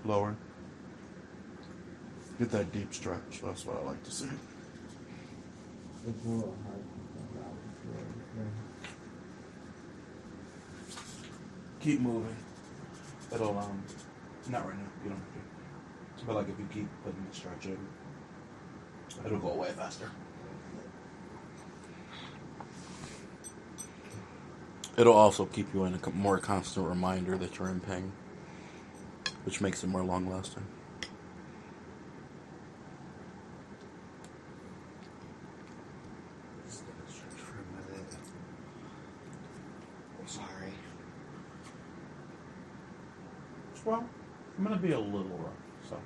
Lower. 0.05 0.35
That 2.49 2.71
deep 2.71 2.93
stretch. 2.93 3.41
That's 3.43 3.65
what 3.65 3.77
I 3.77 3.83
like 3.85 4.03
to 4.03 4.11
see. 4.11 4.27
Keep 11.79 12.01
moving. 12.01 12.35
It'll 13.31 13.57
um 13.57 13.83
not 14.49 14.65
right 14.65 14.75
now, 14.77 14.85
you 15.03 15.09
don't 15.11 15.19
have 15.19 15.33
to. 16.17 16.25
But 16.25 16.35
like 16.37 16.49
if 16.49 16.59
you 16.59 16.67
keep 16.71 16.87
putting 17.03 17.23
the 17.29 17.35
stretch 17.35 17.65
in, 17.67 17.77
it'll 19.25 19.37
go 19.37 19.51
away 19.51 19.69
faster. 19.69 20.09
It'll 24.97 25.13
also 25.13 25.45
keep 25.45 25.73
you 25.73 25.85
in 25.85 25.93
a 25.93 26.09
more 26.09 26.39
constant 26.39 26.87
reminder 26.87 27.37
that 27.37 27.57
you're 27.57 27.69
in 27.69 27.79
pain, 27.79 28.11
which 29.45 29.61
makes 29.61 29.83
it 29.83 29.87
more 29.87 30.03
long 30.03 30.29
lasting. 30.29 30.65
Just 36.65 36.83
gonna 36.85 37.09
stretch 37.09 37.31
for 37.31 37.53
a 37.53 37.91
minute. 37.91 38.13
I'm 40.19 40.27
sorry. 40.27 40.73
Well, 43.85 44.05
I'm 44.59 44.65
gonna 44.65 44.75
be 44.75 44.91
a 44.91 44.99
little 44.99 45.23
rough, 45.37 45.53
so. 45.89 45.97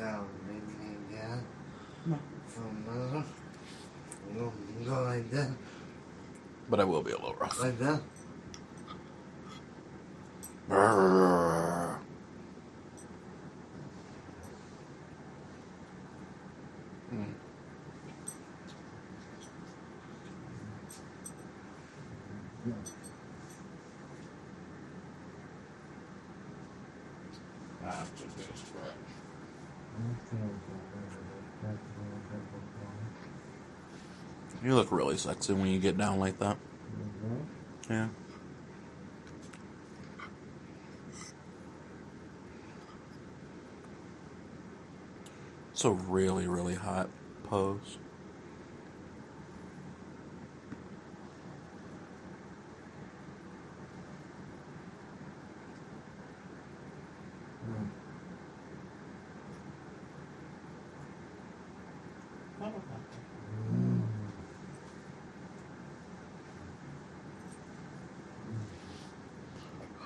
Down, 0.00 0.26
maybe 0.48 0.74
again. 1.14 1.44
No. 2.06 2.18
From 2.48 2.84
another. 2.88 3.24
Go, 4.36 4.52
go 4.84 5.02
like 5.04 5.30
that. 5.30 5.50
But 6.68 6.80
I 6.80 6.84
will 6.84 7.02
be 7.02 7.12
a 7.12 7.16
little 7.16 7.36
rough. 7.36 7.60
Like 7.60 7.78
that. 7.78 8.00
Brrr. 10.68 11.98
Mm. 17.14 17.34
Ah, 27.88 28.04
just 28.16 28.36
this 28.36 28.64
crap. 28.72 28.94
You 34.64 34.74
look 34.74 34.90
really 35.16 35.34
sexy 35.34 35.52
when 35.52 35.68
you 35.68 35.78
get 35.78 35.96
down 35.96 36.18
like 36.18 36.38
that. 36.38 36.56
Mm-hmm. 37.26 37.92
Yeah. 37.92 38.08
It's 45.72 45.84
a 45.84 45.90
really, 45.90 46.46
really 46.46 46.74
hot 46.74 47.08
pose. 47.44 47.98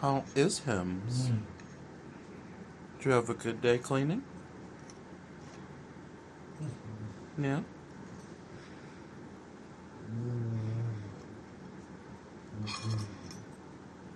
How 0.01 0.20
is 0.35 0.61
Hims? 0.61 1.31
Did 2.99 3.07
you 3.07 3.13
have 3.13 3.31
a 3.31 3.35
good 3.35 3.61
day 3.63 3.79
cleaning? 3.79 4.23
Yeah. 7.39 7.61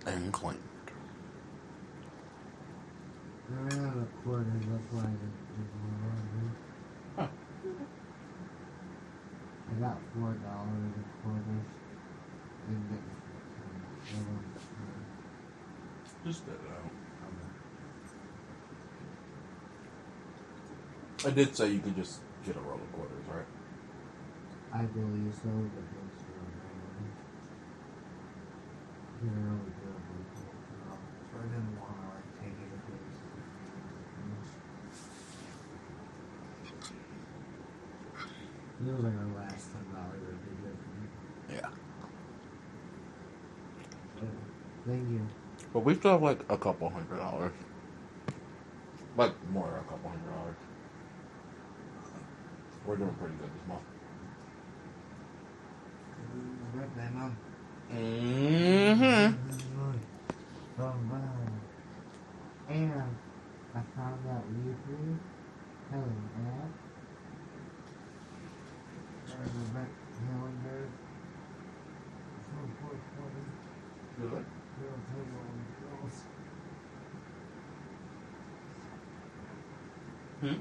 And 0.07 0.33
cleaned. 0.33 0.59
I 3.51 3.75
have 3.75 3.97
a 3.97 4.07
quarter, 4.23 4.45
that's 4.45 4.93
why 4.93 5.01
I 5.01 5.05
didn't 5.05 5.21
do 5.55 5.63
more 6.03 6.19
Huh. 7.17 7.29
I 9.71 9.81
got 9.81 9.99
four 10.13 10.33
dollars 10.33 10.93
a 10.93 11.23
quarter. 11.23 11.59
Didn't 12.69 12.89
get 12.91 13.03
the 16.25 16.29
Just 16.29 16.39
spit 16.41 16.55
it 16.55 16.61
out. 16.71 16.91
I 21.25 21.31
did 21.31 21.57
say 21.57 21.71
you 21.71 21.81
could 21.81 21.97
just 21.97 22.21
get 22.45 22.55
a 22.55 22.61
roll 22.61 22.75
of 22.75 22.93
quarters, 22.93 23.25
right? 23.33 23.47
I 24.75 24.83
believe 24.83 25.33
so, 25.33 25.49
but 25.49 25.85
really. 25.89 26.05
You 29.25 29.31
know, 29.31 29.57
really 29.57 29.73
good. 29.73 30.37
So 31.33 31.39
I 31.41 31.43
didn't 31.49 31.81
want 31.81 31.97
to 31.97 32.07
like 32.13 32.29
take 32.43 32.53
it 32.53 32.69
if 32.77 32.85
it 32.93 33.01
was. 33.01 33.17
It 38.87 38.93
was 38.93 39.05
like 39.05 39.15
our 39.17 39.31
last 39.41 39.73
ten 39.73 39.85
dollars 39.95 40.21
that 40.29 40.39
they 40.45 40.57
did. 40.69 40.77
Yeah. 41.63 41.71
But, 44.21 44.29
Thank 44.87 45.09
you. 45.11 45.27
But 45.73 45.81
we 45.81 45.95
still 45.95 46.13
have 46.13 46.23
like 46.23 46.41
a 46.51 46.59
couple 46.59 46.91
hundred 46.91 47.17
dollars. 47.17 47.53
Like 49.17 49.33
more 49.51 49.69
than 49.71 49.81
a 49.81 49.85
couple 49.85 50.11
hundred 50.11 50.31
dollars. 50.31 50.57
We're 52.87 52.97
doing 52.97 53.15
pretty 53.15 53.35
good 53.37 53.49
this 53.49 53.67
month. 53.67 53.81
Birthday, 56.75 57.09
mom. 57.15 57.37
Mm-hmm. 57.91 59.27
Oh, 60.79 60.83
wow. 60.83 61.21
And 62.69 63.17
I 63.75 63.77
found 63.97 64.19
that 64.27 64.43
YouTube 64.53 65.19
telling 65.91 66.29
app. 66.45 66.73
There's 69.29 69.49
a 69.49 69.73
back 69.73 69.91
calendar. 70.19 70.83
From 72.53 72.69
420. 72.83 73.49
Really? 74.19 74.45
It'll 74.81 75.03
tell 75.09 75.25
you 75.25 75.35
all 75.39 75.49
the 75.57 75.65
girls. 75.81 76.17
Hmm? 80.41 80.59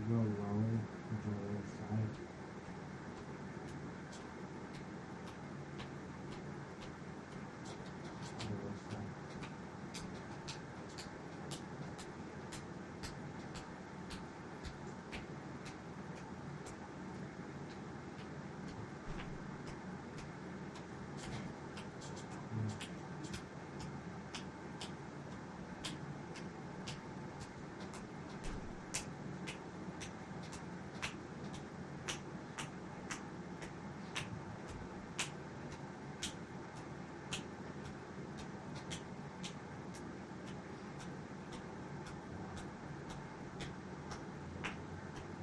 You 0.00 0.16
go 0.16 0.22
low, 0.22 0.26
control 1.06 1.44
the 1.54 1.62
side. 1.68 2.12
Other 8.40 8.72
side. 8.90 9.10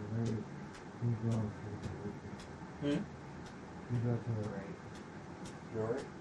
Right. 0.09 0.43
You 1.03 1.11
go 1.23 1.29
to 1.29 1.37
the 1.37 1.89
right. 2.01 2.95
Hmm? 2.95 3.01
You 3.91 3.96
to 4.15 4.41
the 4.41 4.49
right. 4.49 4.75
You 5.73 5.81
alright? 5.81 5.99
Yeah. 5.99 6.03
Okay. 6.03 6.16